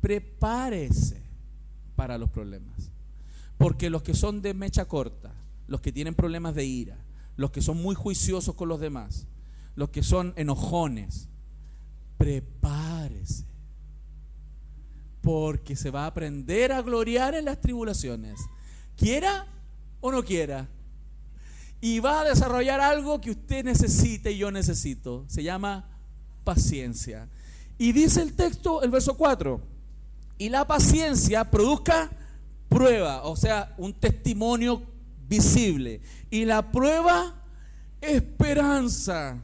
[0.00, 1.22] prepárese
[1.96, 2.90] para los problemas.
[3.56, 5.31] Porque los que son de mecha corta,
[5.72, 6.98] los que tienen problemas de ira,
[7.34, 9.26] los que son muy juiciosos con los demás,
[9.74, 11.30] los que son enojones,
[12.18, 13.46] prepárese.
[15.22, 18.38] Porque se va a aprender a gloriar en las tribulaciones.
[18.98, 19.46] Quiera
[20.02, 20.68] o no quiera.
[21.80, 25.24] Y va a desarrollar algo que usted necesita y yo necesito.
[25.26, 25.88] Se llama
[26.44, 27.30] paciencia.
[27.78, 29.58] Y dice el texto, el verso 4,
[30.36, 32.10] y la paciencia produzca
[32.68, 34.91] prueba, o sea, un testimonio
[35.32, 36.02] visible.
[36.30, 37.34] Y la prueba,
[38.02, 39.42] esperanza.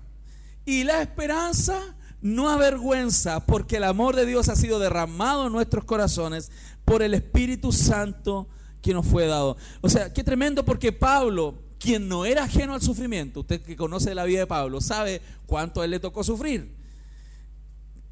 [0.66, 5.84] Y la esperanza no avergüenza, porque el amor de Dios ha sido derramado en nuestros
[5.84, 6.50] corazones
[6.84, 8.48] por el Espíritu Santo
[8.82, 9.56] que nos fue dado.
[9.80, 14.14] O sea, qué tremendo porque Pablo, quien no era ajeno al sufrimiento, usted que conoce
[14.14, 16.76] la vida de Pablo, sabe cuánto a él le tocó sufrir.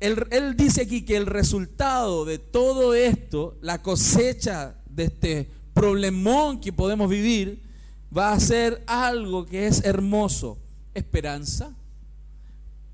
[0.00, 6.58] Él, él dice aquí que el resultado de todo esto, la cosecha de este problemón
[6.58, 7.65] que podemos vivir,
[8.16, 10.58] va a ser algo que es hermoso.
[10.94, 11.74] Esperanza,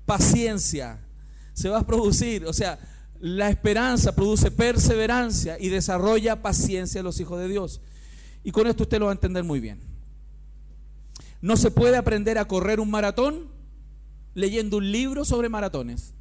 [0.05, 0.99] paciencia,
[1.53, 2.45] se va a producir.
[2.45, 2.79] O sea,
[3.19, 7.79] la esperanza produce perseverancia y desarrolla paciencia en los hijos de Dios.
[8.43, 9.79] Y con esto usted lo va a entender muy bien.
[11.39, 13.47] No se puede aprender a correr un maratón
[14.33, 16.13] leyendo un libro sobre maratones.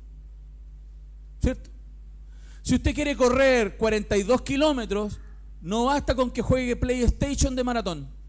[1.40, 1.70] ¿Cierto?
[2.62, 5.18] Si usted quiere correr 42 kilómetros,
[5.60, 8.21] no basta con que juegue PlayStation de maratón.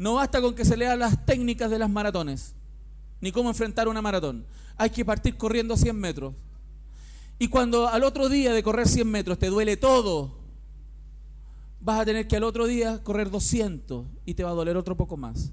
[0.00, 2.54] No basta con que se lea las técnicas de las maratones,
[3.20, 4.46] ni cómo enfrentar una maratón.
[4.78, 6.34] Hay que partir corriendo 100 metros.
[7.38, 10.38] Y cuando al otro día de correr 100 metros te duele todo,
[11.82, 14.96] vas a tener que al otro día correr 200 y te va a doler otro
[14.96, 15.52] poco más.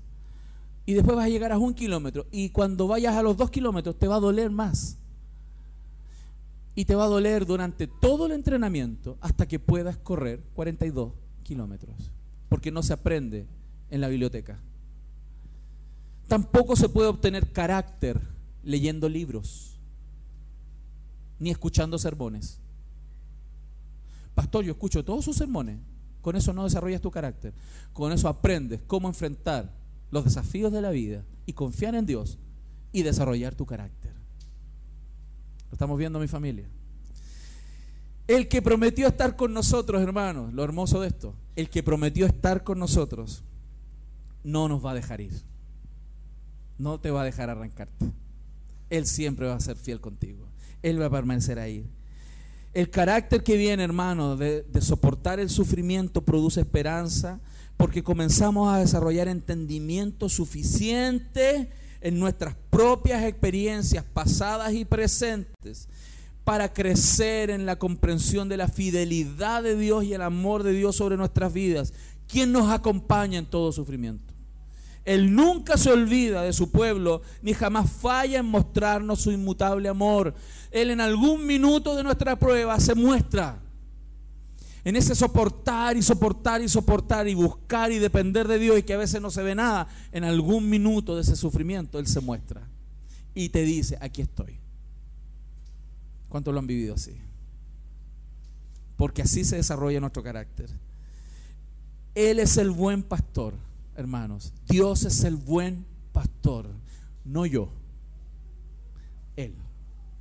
[0.85, 2.25] Y después vas a llegar a un kilómetro.
[2.31, 4.97] Y cuando vayas a los dos kilómetros te va a doler más.
[6.73, 11.11] Y te va a doler durante todo el entrenamiento hasta que puedas correr 42
[11.43, 12.13] kilómetros.
[12.47, 13.45] Porque no se aprende
[13.89, 14.59] en la biblioteca.
[16.27, 18.19] Tampoco se puede obtener carácter
[18.63, 19.77] leyendo libros
[21.39, 22.59] ni escuchando sermones.
[24.35, 25.79] Pastor, yo escucho todos sus sermones.
[26.21, 27.53] Con eso no desarrollas tu carácter.
[27.93, 29.71] Con eso aprendes cómo enfrentar
[30.11, 32.37] los desafíos de la vida y confiar en Dios
[32.91, 34.11] y desarrollar tu carácter.
[35.69, 36.67] Lo estamos viendo mi familia.
[38.27, 42.63] El que prometió estar con nosotros, hermanos, lo hermoso de esto, el que prometió estar
[42.63, 43.43] con nosotros,
[44.47, 45.33] no nos va a dejar ir.
[46.77, 48.13] No te va a dejar arrancarte.
[48.89, 50.47] Él siempre va a ser fiel contigo.
[50.81, 51.85] Él va a permanecer ahí.
[52.73, 57.41] El carácter que viene, hermano, de, soportar el sufrimiento produce esperanza
[57.75, 61.69] porque comenzamos a desarrollar entendimiento suficiente
[61.99, 65.89] en nuestras propias experiencias pasadas y presentes
[66.45, 70.95] para crecer en la comprensión de la fidelidad de Dios y el amor de Dios
[70.95, 71.93] sobre nuestras vidas.
[72.27, 74.26] ¿Quién nos acompaña en todo sufrimiento?
[75.07, 80.35] Él nunca se olvida de su pueblo, ni jamás falla en mostrarnos su inmutable amor.
[80.69, 83.57] Él en algún minuto de nuestra prueba se muestra.
[84.83, 88.95] En ese soportar y soportar y soportar y buscar y depender de Dios y que
[88.95, 92.67] a veces no se ve nada, en algún minuto de ese sufrimiento Él se muestra
[93.33, 94.59] y te dice, aquí estoy.
[96.27, 97.15] ¿Cuántos lo han vivido así?
[98.97, 100.69] Porque así se desarrolla nuestro carácter.
[102.13, 103.53] Él es el buen pastor
[103.97, 104.53] hermanos.
[104.69, 106.69] Dios es el buen pastor,
[107.25, 107.69] no yo.
[109.35, 109.55] Él.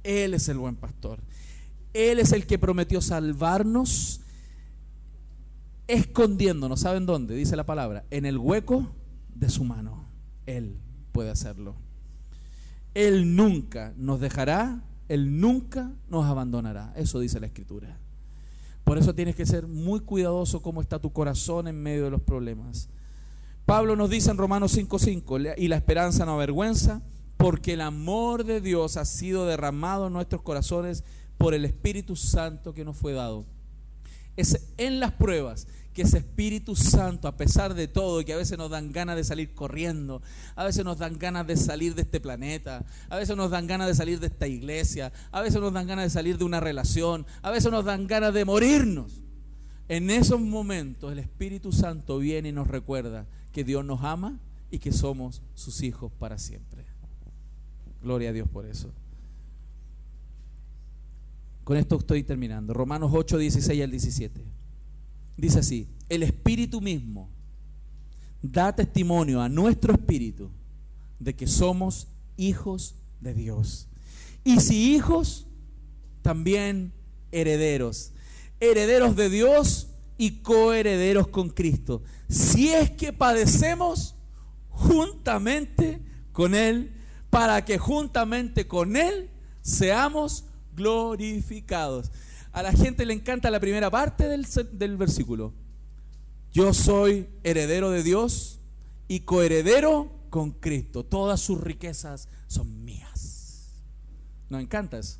[0.02, 1.20] Él es el buen pastor.
[1.92, 4.20] Él es el que prometió salvarnos
[5.86, 6.80] escondiéndonos.
[6.80, 7.34] ¿Saben dónde?
[7.34, 8.04] Dice la palabra.
[8.10, 8.92] En el hueco
[9.34, 10.04] de su mano.
[10.46, 10.78] Él
[11.12, 11.74] puede hacerlo.
[12.94, 14.82] Él nunca nos dejará.
[15.08, 16.92] Él nunca nos abandonará.
[16.96, 17.98] Eso dice la escritura.
[18.84, 22.22] Por eso tienes que ser muy cuidadoso cómo está tu corazón en medio de los
[22.22, 22.88] problemas.
[23.66, 27.02] Pablo nos dice en Romanos 5:5, y la esperanza no avergüenza,
[27.36, 31.02] porque el amor de Dios ha sido derramado en nuestros corazones
[31.36, 33.44] por el Espíritu Santo que nos fue dado.
[34.36, 38.36] Es en las pruebas que ese Espíritu Santo, a pesar de todo, y que a
[38.36, 40.22] veces nos dan ganas de salir corriendo,
[40.54, 43.88] a veces nos dan ganas de salir de este planeta, a veces nos dan ganas
[43.88, 47.26] de salir de esta iglesia, a veces nos dan ganas de salir de una relación,
[47.42, 49.22] a veces nos dan ganas de morirnos.
[49.88, 53.26] En esos momentos el Espíritu Santo viene y nos recuerda
[53.56, 54.38] que Dios nos ama
[54.70, 56.84] y que somos sus hijos para siempre.
[58.02, 58.92] Gloria a Dios por eso.
[61.64, 62.74] Con esto estoy terminando.
[62.74, 64.44] Romanos 8, 16 al 17.
[65.38, 67.30] Dice así, el Espíritu mismo
[68.42, 70.50] da testimonio a nuestro espíritu
[71.18, 73.88] de que somos hijos de Dios.
[74.44, 75.46] Y si hijos,
[76.20, 76.92] también
[77.32, 78.12] herederos.
[78.60, 79.88] Herederos de Dios
[80.18, 84.14] y coherederos con Cristo si es que padecemos
[84.70, 86.00] juntamente
[86.32, 86.92] con Él,
[87.30, 89.30] para que juntamente con Él
[89.62, 90.44] seamos
[90.74, 92.10] glorificados.
[92.52, 95.52] A la gente le encanta la primera parte del, del versículo.
[96.52, 98.60] Yo soy heredero de Dios
[99.08, 101.04] y coheredero con Cristo.
[101.04, 103.82] Todas sus riquezas son mías.
[104.48, 105.18] Nos encanta eso.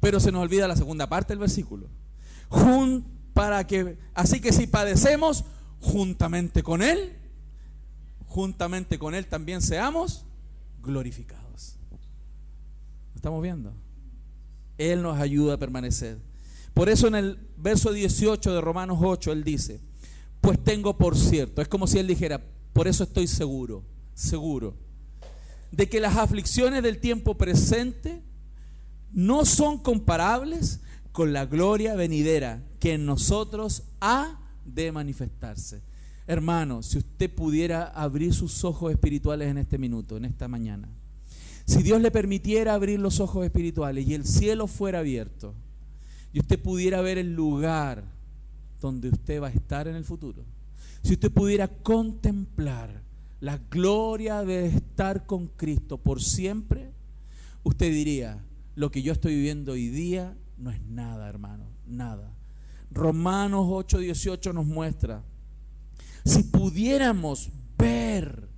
[0.00, 1.88] Pero se nos olvida la segunda parte del versículo.
[3.38, 5.44] Para que, así que si padecemos
[5.78, 7.12] juntamente con Él,
[8.26, 10.24] juntamente con Él también seamos
[10.82, 11.76] glorificados.
[13.14, 13.72] ¿Estamos viendo?
[14.76, 16.18] Él nos ayuda a permanecer.
[16.74, 19.80] Por eso en el verso 18 de Romanos 8 Él dice,
[20.40, 23.84] pues tengo por cierto, es como si Él dijera, por eso estoy seguro,
[24.14, 24.74] seguro,
[25.70, 28.20] de que las aflicciones del tiempo presente
[29.12, 30.80] no son comparables
[31.12, 35.80] con la gloria venidera que en nosotros ha de manifestarse.
[36.26, 40.88] Hermano, si usted pudiera abrir sus ojos espirituales en este minuto, en esta mañana,
[41.64, 45.54] si Dios le permitiera abrir los ojos espirituales y el cielo fuera abierto,
[46.32, 48.04] y usted pudiera ver el lugar
[48.80, 50.44] donde usted va a estar en el futuro,
[51.02, 53.02] si usted pudiera contemplar
[53.40, 56.90] la gloria de estar con Cristo por siempre,
[57.62, 62.32] usted diría, lo que yo estoy viviendo hoy día no es nada, hermano, nada.
[62.90, 65.22] Romanos 8:18 nos muestra,
[66.24, 68.48] si pudiéramos ver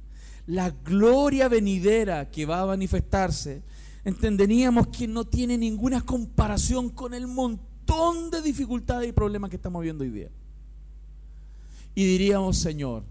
[0.47, 3.63] la gloria venidera que va a manifestarse,
[4.05, 9.83] entenderíamos que no tiene ninguna comparación con el montón de dificultades y problemas que estamos
[9.83, 10.31] viendo hoy día.
[11.95, 13.05] Y diríamos, Señor,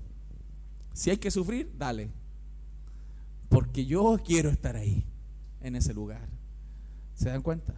[0.94, 2.10] si hay que sufrir, dale,
[3.50, 5.06] porque yo quiero estar ahí,
[5.62, 6.28] en ese lugar.
[7.14, 7.74] ¿Se dan cuenta?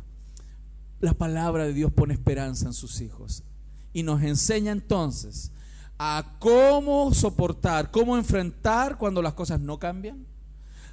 [1.01, 3.43] La palabra de Dios pone esperanza en sus hijos
[3.91, 5.51] y nos enseña entonces
[5.97, 10.25] a cómo soportar, cómo enfrentar cuando las cosas no cambian.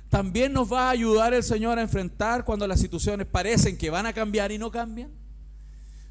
[0.08, 4.06] También nos va a ayudar el Señor a enfrentar cuando las situaciones parecen que van
[4.06, 5.10] a cambiar y no cambian.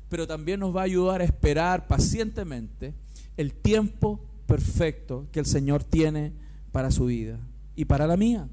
[0.10, 2.94] Pero también nos va a ayudar a esperar pacientemente
[3.36, 6.34] el tiempo perfecto que el Señor tiene
[6.72, 7.40] para su vida
[7.76, 8.48] y para la mía.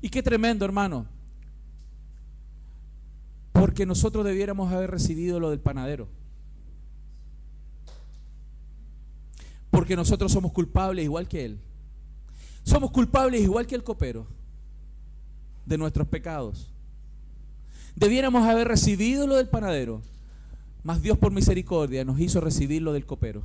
[0.00, 1.21] Y qué tremendo, hermano
[3.72, 6.06] porque nosotros debiéramos haber recibido lo del panadero.
[9.70, 11.58] Porque nosotros somos culpables igual que él.
[12.64, 14.26] Somos culpables igual que el copero
[15.64, 16.70] de nuestros pecados.
[17.96, 20.02] Debiéramos haber recibido lo del panadero,
[20.82, 23.42] mas Dios por misericordia nos hizo recibir lo del copero.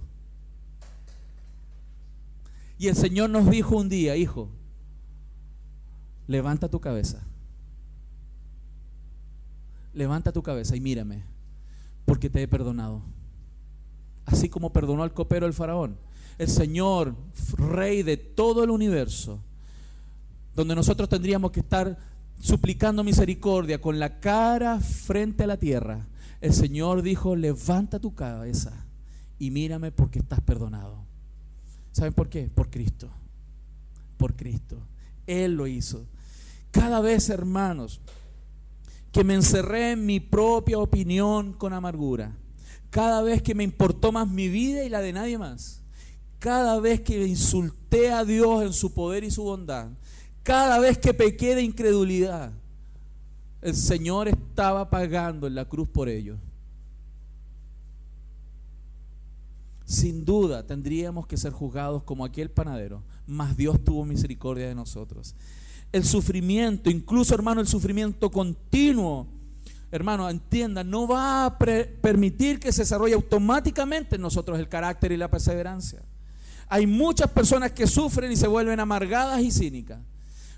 [2.78, 4.50] Y el Señor nos dijo un día, hijo,
[6.28, 7.24] levanta tu cabeza
[9.98, 11.24] levanta tu cabeza y mírame,
[12.06, 13.02] porque te he perdonado.
[14.26, 15.98] Así como perdonó al copero el faraón.
[16.38, 17.16] El Señor,
[17.58, 19.42] rey de todo el universo,
[20.56, 21.98] donde nosotros tendríamos que estar
[22.40, 26.08] suplicando misericordia con la cara frente a la tierra.
[26.42, 28.86] El Señor dijo, levanta tu cabeza
[29.40, 31.06] y mírame porque estás perdonado.
[31.92, 32.50] ¿Saben por qué?
[32.54, 33.10] Por Cristo.
[34.18, 34.78] Por Cristo.
[35.26, 36.06] Él lo hizo.
[36.70, 38.02] Cada vez, hermanos,
[39.18, 42.38] que me encerré en mi propia opinión con amargura.
[42.92, 45.82] Cada vez que me importó más mi vida y la de nadie más.
[46.38, 49.90] Cada vez que insulté a Dios en su poder y su bondad.
[50.44, 52.52] Cada vez que pequé de incredulidad.
[53.60, 56.38] El Señor estaba pagando en la cruz por ello.
[59.84, 65.34] Sin duda tendríamos que ser juzgados como aquel panadero, mas Dios tuvo misericordia de nosotros
[65.92, 69.28] el sufrimiento, incluso hermano, el sufrimiento continuo,
[69.92, 75.18] hermano, entienda, no va a permitir que se desarrolle automáticamente en nosotros el carácter y
[75.18, 76.02] la perseverancia.
[76.68, 80.00] Hay muchas personas que sufren y se vuelven amargadas y cínicas.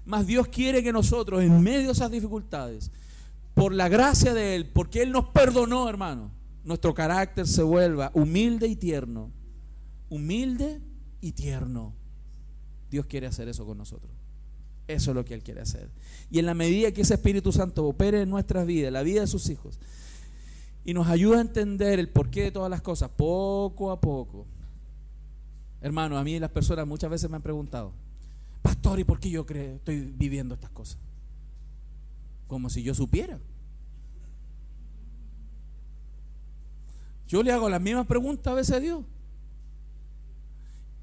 [0.05, 2.89] Mas Dios quiere que nosotros, en medio de esas dificultades,
[3.53, 6.31] por la gracia de Él, porque Él nos perdonó, hermano,
[6.63, 9.31] nuestro carácter se vuelva humilde y tierno.
[10.09, 10.81] Humilde
[11.21, 11.93] y tierno.
[12.89, 14.11] Dios quiere hacer eso con nosotros.
[14.89, 15.87] Eso es lo que Él quiere hacer.
[16.31, 19.27] Y en la medida que ese Espíritu Santo opere en nuestras vidas, la vida de
[19.27, 19.79] sus hijos,
[20.83, 24.47] y nos ayuda a entender el porqué de todas las cosas, poco a poco.
[25.79, 27.93] Hermano, a mí las personas muchas veces me han preguntado,
[28.63, 30.97] Pastor, ¿y por qué yo creo, estoy viviendo estas cosas?
[32.47, 33.37] Como si yo supiera.
[37.27, 39.05] Yo le hago las mismas preguntas a veces a Dios.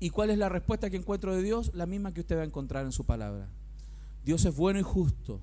[0.01, 1.71] ¿Y cuál es la respuesta que encuentro de Dios?
[1.73, 3.49] La misma que usted va a encontrar en su palabra.
[4.27, 5.40] Dios es bueno y justo.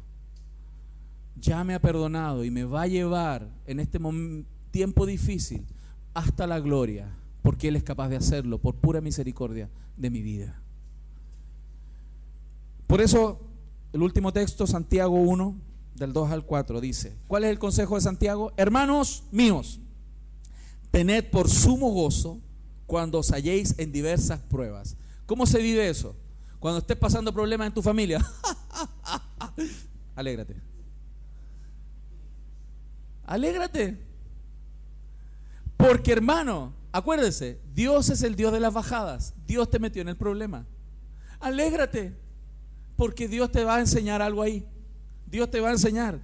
[1.40, 3.98] Ya me ha perdonado y me va a llevar en este
[4.72, 5.66] tiempo difícil
[6.14, 7.08] hasta la gloria,
[7.42, 10.62] porque Él es capaz de hacerlo por pura misericordia de mi vida.
[12.86, 13.40] Por eso
[13.94, 15.56] el último texto, Santiago 1,
[15.96, 18.52] del 2 al 4, dice, ¿cuál es el consejo de Santiago?
[18.58, 19.80] Hermanos míos,
[20.92, 22.42] tened por sumo gozo
[22.86, 24.98] cuando os halléis en diversas pruebas.
[25.26, 26.18] ¿Cómo se vive eso?
[26.60, 28.20] Cuando estés pasando problemas en tu familia,
[30.16, 30.56] alégrate.
[33.26, 33.98] Alégrate.
[35.78, 39.34] Porque hermano, acuérdese, Dios es el Dios de las bajadas.
[39.46, 40.66] Dios te metió en el problema.
[41.40, 42.16] Alégrate.
[42.96, 44.66] Porque Dios te va a enseñar algo ahí.
[45.26, 46.20] Dios te va a enseñar.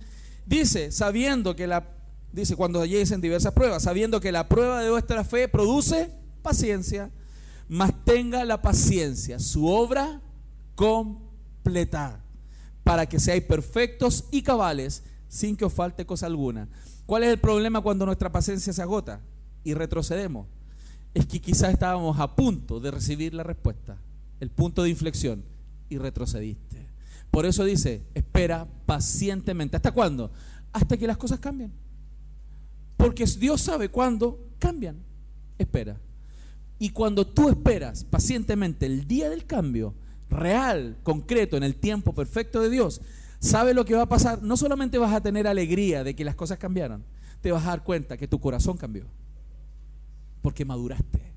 [0.45, 1.87] Dice, sabiendo que la,
[2.31, 6.11] dice, cuando halléis en diversas pruebas, sabiendo que la prueba de vuestra fe produce
[6.41, 7.11] paciencia,
[7.67, 10.21] mas tenga la paciencia, su obra
[10.75, 12.23] completa,
[12.89, 16.67] para que seáis perfectos y cabales, sin que os falte cosa alguna.
[17.05, 19.21] ¿Cuál es el problema cuando nuestra paciencia se agota
[19.63, 20.47] y retrocedemos?
[21.13, 24.01] Es que quizás estábamos a punto de recibir la respuesta,
[24.39, 25.45] el punto de inflexión,
[25.87, 26.89] y retrocediste.
[27.29, 29.75] Por eso dice, espera pacientemente.
[29.75, 30.31] ¿Hasta cuándo?
[30.73, 31.71] Hasta que las cosas cambien.
[32.97, 34.97] Porque Dios sabe cuándo cambian.
[35.59, 35.95] Espera.
[36.79, 39.93] Y cuando tú esperas pacientemente el día del cambio,
[40.29, 43.01] real, concreto, en el tiempo perfecto de Dios,
[43.39, 44.41] ¿sabe lo que va a pasar?
[44.43, 47.03] No solamente vas a tener alegría de que las cosas cambiaron,
[47.41, 49.05] te vas a dar cuenta que tu corazón cambió.
[50.41, 51.33] Porque maduraste,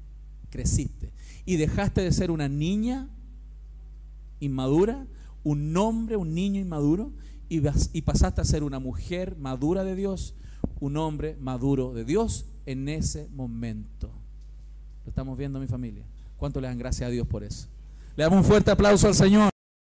[0.50, 1.12] creciste
[1.44, 3.08] y dejaste de ser una niña
[4.40, 5.06] inmadura,
[5.42, 7.12] un hombre, un niño inmaduro
[7.48, 7.62] y,
[7.92, 10.34] y pasaste a ser una mujer madura de Dios,
[10.80, 14.10] un hombre maduro de Dios en ese momento.
[15.04, 16.04] Lo estamos viendo mi familia.
[16.36, 17.68] ¿Cuánto le dan gracias a Dios por eso?
[18.14, 19.48] Le damos un fuerte aplauso al Señor.